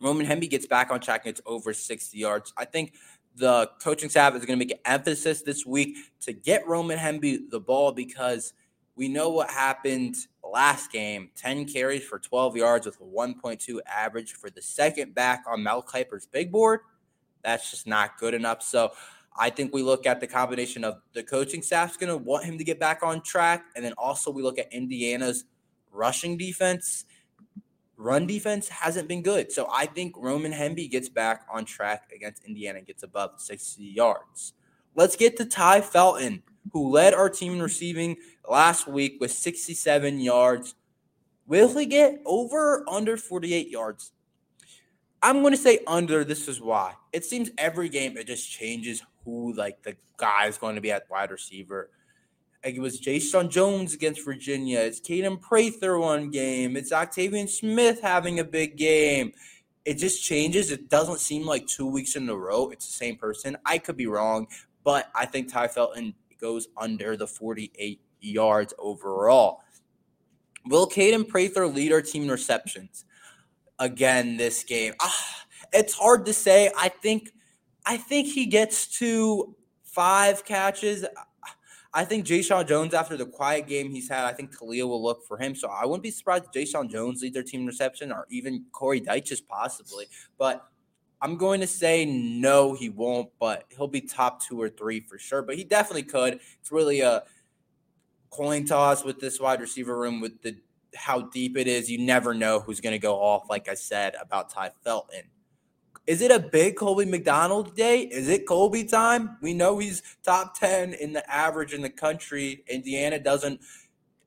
Roman 0.00 0.26
Hemby 0.26 0.48
gets 0.48 0.66
back 0.66 0.90
on 0.90 1.00
track 1.00 1.26
and 1.26 1.32
it's 1.32 1.40
over 1.46 1.72
60 1.72 2.16
yards. 2.16 2.52
I 2.56 2.64
think 2.64 2.94
the 3.36 3.70
coaching 3.82 4.08
staff 4.08 4.34
is 4.34 4.44
going 4.44 4.58
to 4.58 4.64
make 4.64 4.72
an 4.72 4.80
emphasis 4.84 5.42
this 5.42 5.66
week 5.66 5.96
to 6.20 6.32
get 6.32 6.66
Roman 6.66 6.98
Hemby 6.98 7.50
the 7.50 7.60
ball 7.60 7.92
because 7.92 8.54
we 8.96 9.08
know 9.08 9.28
what 9.28 9.50
happened 9.50 10.16
last 10.42 10.90
game 10.90 11.30
10 11.36 11.66
carries 11.66 12.04
for 12.04 12.18
12 12.18 12.56
yards 12.56 12.86
with 12.86 12.98
a 13.00 13.04
1.2 13.04 13.78
average 13.86 14.32
for 14.32 14.48
the 14.48 14.62
second 14.62 15.14
back 15.14 15.44
on 15.46 15.62
Mel 15.62 15.82
Kiper's 15.82 16.26
big 16.26 16.50
board. 16.50 16.80
That's 17.42 17.70
just 17.70 17.86
not 17.86 18.18
good 18.18 18.32
enough. 18.32 18.62
So 18.62 18.92
I 19.38 19.50
think 19.50 19.74
we 19.74 19.82
look 19.82 20.06
at 20.06 20.20
the 20.20 20.26
combination 20.26 20.82
of 20.82 21.02
the 21.12 21.22
coaching 21.22 21.62
staff's 21.62 21.96
going 21.96 22.08
to 22.08 22.16
want 22.16 22.44
him 22.44 22.56
to 22.58 22.64
get 22.64 22.80
back 22.80 23.02
on 23.02 23.20
track. 23.20 23.66
And 23.76 23.84
then 23.84 23.92
also 23.98 24.30
we 24.30 24.42
look 24.42 24.58
at 24.58 24.72
Indiana's 24.72 25.44
rushing 25.92 26.36
defense 26.36 27.04
run 27.96 28.26
defense 28.26 28.68
hasn't 28.68 29.08
been 29.08 29.22
good. 29.22 29.50
So 29.52 29.68
I 29.70 29.86
think 29.86 30.14
Roman 30.16 30.52
Hemby 30.52 30.90
gets 30.90 31.08
back 31.08 31.46
on 31.52 31.64
track 31.64 32.10
against 32.14 32.44
Indiana, 32.44 32.80
gets 32.80 33.02
above 33.02 33.40
60 33.40 33.82
yards. 33.82 34.52
Let's 34.94 35.16
get 35.16 35.36
to 35.38 35.44
Tai 35.44 35.82
Felton, 35.82 36.42
who 36.72 36.90
led 36.90 37.14
our 37.14 37.28
team 37.28 37.54
in 37.54 37.62
receiving 37.62 38.16
last 38.48 38.86
week 38.86 39.18
with 39.20 39.30
67 39.30 40.20
yards. 40.20 40.74
Will 41.46 41.76
he 41.76 41.86
get 41.86 42.20
over 42.24 42.84
under 42.88 43.16
48 43.16 43.68
yards? 43.68 44.12
I'm 45.22 45.40
going 45.40 45.52
to 45.52 45.58
say 45.58 45.80
under. 45.86 46.24
This 46.24 46.48
is 46.48 46.60
why. 46.60 46.94
It 47.12 47.24
seems 47.24 47.50
every 47.58 47.88
game 47.88 48.16
it 48.16 48.26
just 48.26 48.50
changes 48.50 49.02
who 49.24 49.52
like 49.54 49.82
the 49.82 49.96
guy 50.16 50.46
is 50.46 50.58
going 50.58 50.74
to 50.74 50.80
be 50.80 50.92
at 50.92 51.08
wide 51.10 51.30
receiver. 51.30 51.90
Like 52.66 52.74
it 52.74 52.80
was 52.80 53.00
Jeshaun 53.00 53.48
Jones 53.48 53.94
against 53.94 54.24
Virginia. 54.24 54.80
It's 54.80 54.98
Kaden 54.98 55.40
Prather 55.40 56.00
one 56.00 56.30
game. 56.30 56.76
It's 56.76 56.90
Octavian 56.90 57.46
Smith 57.46 58.00
having 58.02 58.40
a 58.40 58.44
big 58.44 58.76
game. 58.76 59.30
It 59.84 59.98
just 59.98 60.24
changes. 60.24 60.72
It 60.72 60.88
doesn't 60.88 61.20
seem 61.20 61.46
like 61.46 61.68
two 61.68 61.86
weeks 61.86 62.16
in 62.16 62.28
a 62.28 62.34
row 62.34 62.70
it's 62.70 62.84
the 62.84 62.92
same 62.92 63.18
person. 63.18 63.56
I 63.64 63.78
could 63.78 63.96
be 63.96 64.08
wrong, 64.08 64.48
but 64.82 65.12
I 65.14 65.26
think 65.26 65.52
Tai 65.52 65.68
Felton 65.68 66.12
goes 66.40 66.66
under 66.76 67.16
the 67.16 67.28
48 67.28 68.00
yards 68.20 68.74
overall. 68.80 69.60
Will 70.64 70.88
Kaden 70.88 71.28
Prather 71.28 71.68
lead 71.68 71.92
our 71.92 72.02
team 72.02 72.24
in 72.24 72.32
receptions 72.32 73.04
again 73.78 74.38
this 74.38 74.64
game? 74.64 74.94
Ah, 75.00 75.44
it's 75.72 75.94
hard 75.94 76.26
to 76.26 76.32
say. 76.32 76.72
I 76.76 76.88
think 76.88 77.30
I 77.86 77.96
think 77.96 78.26
he 78.26 78.46
gets 78.46 78.88
to 78.98 79.54
five 79.84 80.44
catches. 80.44 81.04
I 81.96 82.04
think 82.04 82.26
Jeshaun 82.26 82.68
Jones, 82.68 82.92
after 82.92 83.16
the 83.16 83.24
quiet 83.24 83.66
game 83.66 83.90
he's 83.90 84.06
had, 84.06 84.26
I 84.26 84.34
think 84.34 84.54
Taulia 84.54 84.86
will 84.86 85.02
look 85.02 85.26
for 85.26 85.38
him. 85.38 85.54
So 85.54 85.70
I 85.70 85.86
wouldn't 85.86 86.02
be 86.02 86.10
surprised 86.10 86.44
if 86.44 86.52
Jeshaun 86.52 86.90
Jones 86.90 87.22
leads 87.22 87.32
their 87.32 87.42
team 87.42 87.64
reception 87.64 88.12
or 88.12 88.26
even 88.28 88.66
Corey 88.70 89.00
Dyches 89.00 89.40
possibly. 89.48 90.04
But 90.36 90.62
I'm 91.22 91.38
going 91.38 91.62
to 91.62 91.66
say 91.66 92.04
no, 92.04 92.74
he 92.74 92.90
won't, 92.90 93.30
but 93.40 93.64
he'll 93.74 93.88
be 93.88 94.02
top 94.02 94.42
two 94.42 94.60
or 94.60 94.68
three 94.68 95.00
for 95.00 95.18
sure. 95.18 95.40
But 95.40 95.56
he 95.56 95.64
definitely 95.64 96.02
could. 96.02 96.34
It's 96.60 96.70
really 96.70 97.00
a 97.00 97.22
coin 98.28 98.66
toss 98.66 99.02
with 99.02 99.18
this 99.18 99.40
wide 99.40 99.62
receiver 99.62 99.98
room 99.98 100.20
with 100.20 100.42
the 100.42 100.54
how 100.94 101.22
deep 101.22 101.56
it 101.56 101.66
is. 101.66 101.90
You 101.90 102.04
never 102.04 102.34
know 102.34 102.60
who's 102.60 102.82
going 102.82 102.92
to 102.92 102.98
go 102.98 103.14
off, 103.14 103.48
like 103.48 103.70
I 103.70 103.74
said 103.74 104.16
about 104.20 104.50
Tai 104.50 104.72
Felton. 104.84 105.22
Is 106.06 106.22
it 106.22 106.30
a 106.30 106.38
big 106.38 106.76
Colby 106.76 107.04
McDonald 107.04 107.74
day? 107.74 108.02
Is 108.02 108.28
it 108.28 108.46
Colby 108.46 108.84
time? 108.84 109.38
We 109.42 109.54
know 109.54 109.78
he's 109.78 110.02
top 110.22 110.56
10 110.58 110.94
in 110.94 111.12
the 111.12 111.28
average 111.32 111.74
in 111.74 111.82
the 111.82 111.90
country. 111.90 112.62
Indiana 112.68 113.18
doesn't 113.18 113.60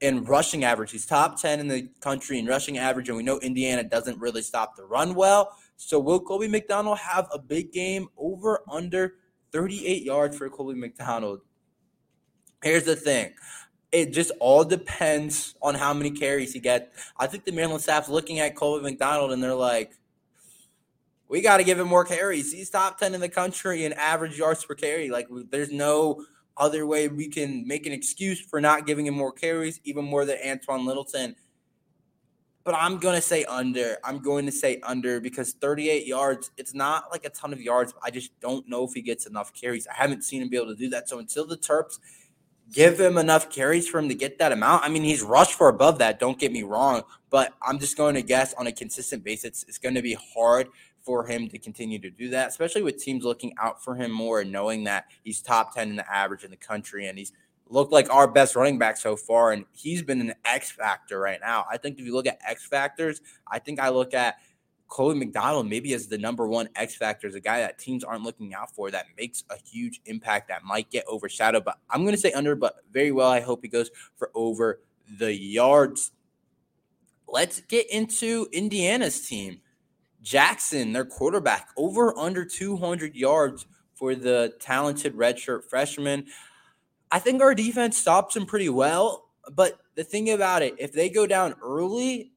in 0.01 0.23
rushing 0.25 0.63
average. 0.63 0.91
He's 0.91 1.05
top 1.05 1.39
10 1.41 1.59
in 1.59 1.67
the 1.67 1.89
country 2.01 2.39
in 2.39 2.45
rushing 2.45 2.77
average, 2.77 3.09
and 3.09 3.17
we 3.17 3.23
know 3.23 3.39
Indiana 3.39 3.83
doesn't 3.83 4.19
really 4.19 4.41
stop 4.41 4.75
the 4.75 4.83
run 4.83 5.15
well. 5.15 5.55
So 5.77 5.99
will 5.99 6.19
Colby 6.19 6.47
McDonald 6.47 6.97
have 6.99 7.27
a 7.33 7.39
big 7.39 7.71
game 7.71 8.09
over 8.17 8.61
under 8.69 9.15
38 9.51 10.03
yards 10.03 10.37
for 10.37 10.49
Colby 10.49 10.77
McDonald? 10.77 11.41
Here's 12.61 12.83
the 12.83 12.95
thing. 12.95 13.33
It 13.91 14.13
just 14.13 14.31
all 14.39 14.63
depends 14.63 15.55
on 15.61 15.75
how 15.75 15.93
many 15.93 16.11
carries 16.11 16.53
he 16.53 16.59
gets. 16.59 16.93
I 17.17 17.27
think 17.27 17.45
the 17.45 17.53
Maryland 17.53 17.81
staff's 17.81 18.09
looking 18.09 18.39
at 18.39 18.55
Colby 18.55 18.83
McDonald 18.83 19.31
and 19.31 19.41
they're 19.41 19.55
like, 19.55 19.93
we 21.29 21.41
got 21.41 21.57
to 21.57 21.63
give 21.63 21.79
him 21.79 21.87
more 21.87 22.03
carries. 22.03 22.51
He's 22.51 22.69
top 22.69 22.97
10 22.97 23.13
in 23.13 23.21
the 23.21 23.29
country 23.29 23.85
in 23.85 23.93
average 23.93 24.37
yards 24.37 24.65
per 24.65 24.73
carry. 24.73 25.09
Like, 25.09 25.27
there's 25.51 25.71
no 25.71 26.25
other 26.57 26.85
way 26.85 27.07
we 27.07 27.29
can 27.29 27.65
make 27.67 27.85
an 27.85 27.93
excuse 27.93 28.41
for 28.41 28.59
not 28.59 28.85
giving 28.85 29.05
him 29.05 29.13
more 29.13 29.31
carries, 29.31 29.79
even 29.83 30.03
more 30.03 30.25
than 30.25 30.37
Antwain 30.39 30.85
Littleton. 30.85 31.35
But 32.63 32.75
I'm 32.75 32.97
going 32.97 33.15
to 33.15 33.21
say 33.21 33.45
under. 33.45 33.97
I'm 34.03 34.19
going 34.19 34.45
to 34.47 34.51
say 34.51 34.79
under 34.83 35.21
because 35.21 35.53
38 35.53 36.05
yards, 36.05 36.51
it's 36.57 36.73
not 36.73 37.05
like 37.11 37.25
a 37.25 37.29
ton 37.29 37.53
of 37.53 37.61
yards. 37.61 37.93
I 38.03 38.11
just 38.11 38.37
don't 38.41 38.67
know 38.67 38.83
if 38.83 38.93
he 38.93 39.01
gets 39.01 39.25
enough 39.25 39.53
carries. 39.53 39.87
I 39.87 39.93
haven't 39.93 40.23
seen 40.23 40.41
him 40.41 40.49
be 40.49 40.57
able 40.57 40.67
to 40.67 40.75
do 40.75 40.89
that. 40.89 41.07
So 41.07 41.19
until 41.19 41.45
the 41.45 41.57
Terps 41.57 41.99
give 42.71 42.99
him 42.99 43.17
enough 43.17 43.49
carries 43.49 43.87
for 43.87 43.97
him 43.97 44.09
to 44.09 44.15
get 44.15 44.37
that 44.39 44.51
amount, 44.51 44.83
I 44.83 44.89
mean, 44.89 45.03
he's 45.03 45.21
rushed 45.21 45.53
for 45.53 45.69
above 45.69 45.99
that. 45.99 46.19
Don't 46.19 46.37
get 46.37 46.51
me 46.51 46.63
wrong. 46.63 47.03
But 47.29 47.53
I'm 47.61 47.79
just 47.79 47.95
going 47.95 48.15
to 48.15 48.21
guess 48.21 48.53
on 48.55 48.67
a 48.67 48.71
consistent 48.71 49.23
basis, 49.23 49.63
it's 49.67 49.77
going 49.77 49.95
to 49.95 50.01
be 50.01 50.17
hard 50.35 50.67
for 51.05 51.25
him 51.25 51.47
to 51.49 51.57
continue 51.57 51.99
to 51.99 52.09
do 52.09 52.29
that, 52.29 52.49
especially 52.49 52.83
with 52.83 52.97
teams 52.97 53.23
looking 53.23 53.53
out 53.59 53.83
for 53.83 53.95
him 53.95 54.11
more 54.11 54.41
and 54.41 54.51
knowing 54.51 54.83
that 54.83 55.05
he's 55.23 55.41
top 55.41 55.73
10 55.73 55.89
in 55.89 55.95
the 55.95 56.13
average 56.13 56.43
in 56.43 56.51
the 56.51 56.57
country 56.57 57.07
and 57.07 57.17
he's 57.17 57.31
looked 57.69 57.91
like 57.91 58.11
our 58.11 58.27
best 58.27 58.55
running 58.55 58.77
back 58.77 58.97
so 58.97 59.15
far. 59.15 59.51
And 59.51 59.65
he's 59.71 60.01
been 60.01 60.21
an 60.21 60.33
X 60.45 60.71
factor 60.71 61.19
right 61.19 61.39
now. 61.39 61.65
I 61.71 61.77
think 61.77 61.99
if 61.99 62.05
you 62.05 62.13
look 62.13 62.27
at 62.27 62.39
X 62.45 62.65
factors, 62.67 63.21
I 63.47 63.59
think 63.59 63.79
I 63.79 63.89
look 63.89 64.13
at 64.13 64.37
Colby 64.87 65.19
McDonald 65.19 65.69
maybe 65.69 65.93
as 65.93 66.07
the 66.07 66.17
number 66.17 66.47
one 66.47 66.67
X 66.75 66.95
factor, 66.95 67.27
as 67.27 67.35
a 67.35 67.39
guy 67.39 67.59
that 67.59 67.77
teams 67.77 68.03
aren't 68.03 68.23
looking 68.23 68.53
out 68.53 68.73
for 68.73 68.89
that 68.91 69.05
makes 69.17 69.43
a 69.51 69.55
huge 69.57 70.01
impact 70.05 70.47
that 70.49 70.63
might 70.63 70.89
get 70.89 71.05
overshadowed. 71.07 71.63
But 71.63 71.77
I'm 71.89 72.01
going 72.01 72.15
to 72.15 72.19
say 72.19 72.31
under, 72.33 72.55
but 72.55 72.77
very 72.91 73.11
well. 73.11 73.29
I 73.29 73.39
hope 73.39 73.59
he 73.61 73.67
goes 73.67 73.91
for 74.17 74.31
over 74.33 74.81
the 75.17 75.33
yards. 75.33 76.11
Let's 77.27 77.61
get 77.61 77.89
into 77.91 78.47
Indiana's 78.51 79.27
team. 79.27 79.61
Jackson, 80.29 80.93
their 80.93 81.05
quarterback, 81.05 81.69
over 81.75 82.15
under 82.15 82.45
200 82.45 83.15
yards 83.15 83.65
for 83.95 84.13
the 84.13 84.53
talented 84.59 85.15
redshirt 85.15 85.63
freshman. 85.67 86.27
I 87.09 87.17
think 87.17 87.41
our 87.41 87.55
defense 87.55 87.97
stops 87.97 88.35
him 88.35 88.45
pretty 88.45 88.69
well. 88.69 89.25
But 89.51 89.79
the 89.95 90.03
thing 90.03 90.29
about 90.29 90.61
it, 90.61 90.75
if 90.77 90.93
they 90.93 91.09
go 91.09 91.25
down 91.25 91.55
early, 91.63 92.31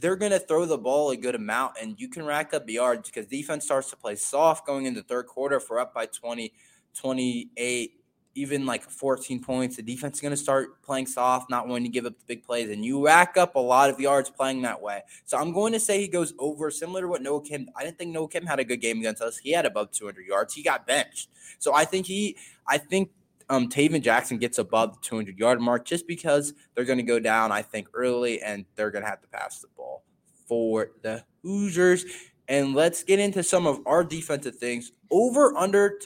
they're 0.00 0.16
going 0.16 0.32
to 0.32 0.40
throw 0.40 0.64
the 0.64 0.78
ball 0.78 1.10
a 1.10 1.16
good 1.16 1.36
amount 1.36 1.74
and 1.80 1.94
you 2.00 2.08
can 2.08 2.24
rack 2.24 2.52
up 2.52 2.68
yards 2.68 3.08
because 3.08 3.26
defense 3.26 3.64
starts 3.64 3.88
to 3.90 3.96
play 3.96 4.16
soft 4.16 4.66
going 4.66 4.86
into 4.86 5.04
third 5.04 5.26
quarter. 5.28 5.62
We're 5.70 5.78
up 5.78 5.94
by 5.94 6.06
20, 6.06 6.52
28, 6.92 7.97
even 8.34 8.66
like 8.66 8.82
14 8.82 9.42
points, 9.42 9.76
the 9.76 9.82
defense 9.82 10.16
is 10.16 10.20
going 10.20 10.30
to 10.30 10.36
start 10.36 10.80
playing 10.82 11.06
soft, 11.06 11.50
not 11.50 11.66
wanting 11.66 11.84
to 11.84 11.90
give 11.90 12.06
up 12.06 12.18
the 12.18 12.24
big 12.26 12.44
plays, 12.44 12.70
and 12.70 12.84
you 12.84 13.04
rack 13.04 13.36
up 13.36 13.56
a 13.56 13.60
lot 13.60 13.90
of 13.90 13.98
yards 13.98 14.30
playing 14.30 14.62
that 14.62 14.80
way. 14.80 15.02
So 15.24 15.36
I'm 15.36 15.52
going 15.52 15.72
to 15.72 15.80
say 15.80 16.00
he 16.00 16.08
goes 16.08 16.34
over, 16.38 16.70
similar 16.70 17.02
to 17.02 17.08
what 17.08 17.22
Noah 17.22 17.42
Kim. 17.42 17.68
I 17.76 17.84
didn't 17.84 17.98
think 17.98 18.12
Noah 18.12 18.28
Kim 18.28 18.46
had 18.46 18.60
a 18.60 18.64
good 18.64 18.80
game 18.80 18.98
against 18.98 19.22
us. 19.22 19.38
He 19.38 19.52
had 19.52 19.66
above 19.66 19.90
200 19.92 20.26
yards. 20.26 20.54
He 20.54 20.62
got 20.62 20.86
benched. 20.86 21.30
So 21.58 21.74
I 21.74 21.84
think 21.84 22.06
he, 22.06 22.36
I 22.66 22.78
think 22.78 23.10
um, 23.50 23.68
Tayven 23.68 24.02
Jackson 24.02 24.38
gets 24.38 24.58
above 24.58 24.94
the 24.94 25.00
200 25.02 25.38
yard 25.38 25.60
mark 25.60 25.84
just 25.84 26.06
because 26.06 26.52
they're 26.74 26.84
going 26.84 26.98
to 26.98 27.04
go 27.04 27.18
down, 27.18 27.50
I 27.50 27.62
think, 27.62 27.88
early 27.94 28.40
and 28.42 28.64
they're 28.76 28.90
going 28.90 29.04
to 29.04 29.10
have 29.10 29.20
to 29.22 29.28
pass 29.28 29.60
the 29.60 29.68
ball 29.76 30.04
for 30.46 30.90
the 31.02 31.24
Hoosiers. 31.42 32.04
And 32.48 32.74
let's 32.74 33.02
get 33.02 33.18
into 33.18 33.42
some 33.42 33.66
of 33.66 33.80
our 33.86 34.02
defensive 34.02 34.56
things. 34.56 34.92
Over 35.10 35.56
under 35.56 35.98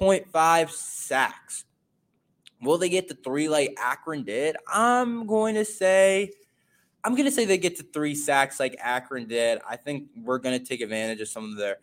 2.5 0.00 0.70
sacks. 0.70 1.64
Will 2.62 2.78
they 2.78 2.88
get 2.88 3.08
to 3.08 3.14
three 3.14 3.48
like 3.48 3.74
Akron 3.78 4.22
did? 4.22 4.56
I'm 4.66 5.26
going 5.26 5.54
to 5.54 5.64
say. 5.64 6.32
I'm 7.02 7.14
going 7.14 7.24
to 7.24 7.30
say 7.30 7.46
they 7.46 7.56
get 7.56 7.76
to 7.76 7.82
three 7.82 8.14
sacks 8.14 8.60
like 8.60 8.76
Akron 8.78 9.26
did. 9.26 9.60
I 9.68 9.76
think 9.76 10.08
we're 10.22 10.38
going 10.38 10.58
to 10.58 10.64
take 10.64 10.82
advantage 10.82 11.22
of 11.22 11.28
some 11.28 11.50
of 11.50 11.56
their 11.56 11.78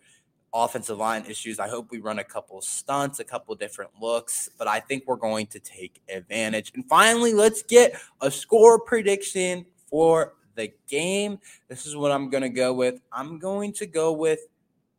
offensive 0.54 0.98
line 0.98 1.24
issues. 1.28 1.58
I 1.58 1.68
hope 1.68 1.90
we 1.90 1.98
run 1.98 2.20
a 2.20 2.24
couple 2.24 2.60
stunts, 2.60 3.18
a 3.18 3.24
couple 3.24 3.54
different 3.56 3.90
looks, 4.00 4.48
but 4.58 4.68
I 4.68 4.78
think 4.78 5.04
we're 5.06 5.16
going 5.16 5.48
to 5.48 5.58
take 5.58 6.00
advantage. 6.08 6.70
And 6.74 6.88
finally, 6.88 7.34
let's 7.34 7.62
get 7.64 8.00
a 8.20 8.30
score 8.30 8.78
prediction 8.78 9.66
for 9.88 10.34
the 10.54 10.72
game. 10.88 11.38
This 11.68 11.84
is 11.84 11.96
what 11.96 12.12
I'm 12.12 12.30
going 12.30 12.42
to 12.42 12.48
go 12.48 12.72
with. 12.72 13.00
I'm 13.12 13.40
going 13.40 13.72
to 13.74 13.86
go 13.86 14.12
with 14.12 14.40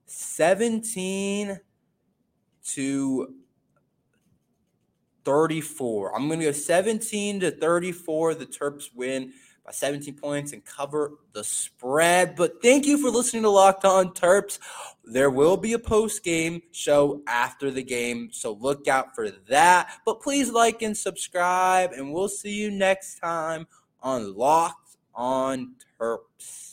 17 0.07 1.59
to 2.73 3.33
34. 5.25 6.15
I'm 6.15 6.27
going 6.27 6.39
to 6.39 6.45
go 6.47 6.51
17 6.51 7.41
to 7.41 7.51
34. 7.51 8.35
The 8.35 8.45
Terps 8.45 8.85
win 8.93 9.33
by 9.65 9.71
17 9.71 10.15
points 10.15 10.53
and 10.53 10.65
cover 10.65 11.13
the 11.33 11.43
spread. 11.43 12.35
But 12.35 12.61
thank 12.61 12.87
you 12.87 12.97
for 12.97 13.09
listening 13.09 13.43
to 13.43 13.49
Locked 13.49 13.85
On 13.85 14.13
Terps. 14.13 14.57
There 15.03 15.29
will 15.29 15.57
be 15.57 15.73
a 15.73 15.79
post 15.79 16.23
game 16.23 16.61
show 16.71 17.21
after 17.27 17.69
the 17.69 17.83
game, 17.83 18.29
so 18.31 18.53
look 18.53 18.87
out 18.87 19.13
for 19.13 19.29
that. 19.49 19.99
But 20.05 20.21
please 20.21 20.51
like 20.51 20.81
and 20.81 20.97
subscribe, 20.97 21.91
and 21.91 22.11
we'll 22.11 22.29
see 22.29 22.53
you 22.53 22.71
next 22.71 23.19
time 23.19 23.67
on 24.01 24.35
Locked 24.35 24.97
On 25.13 25.75
Terps. 25.99 26.68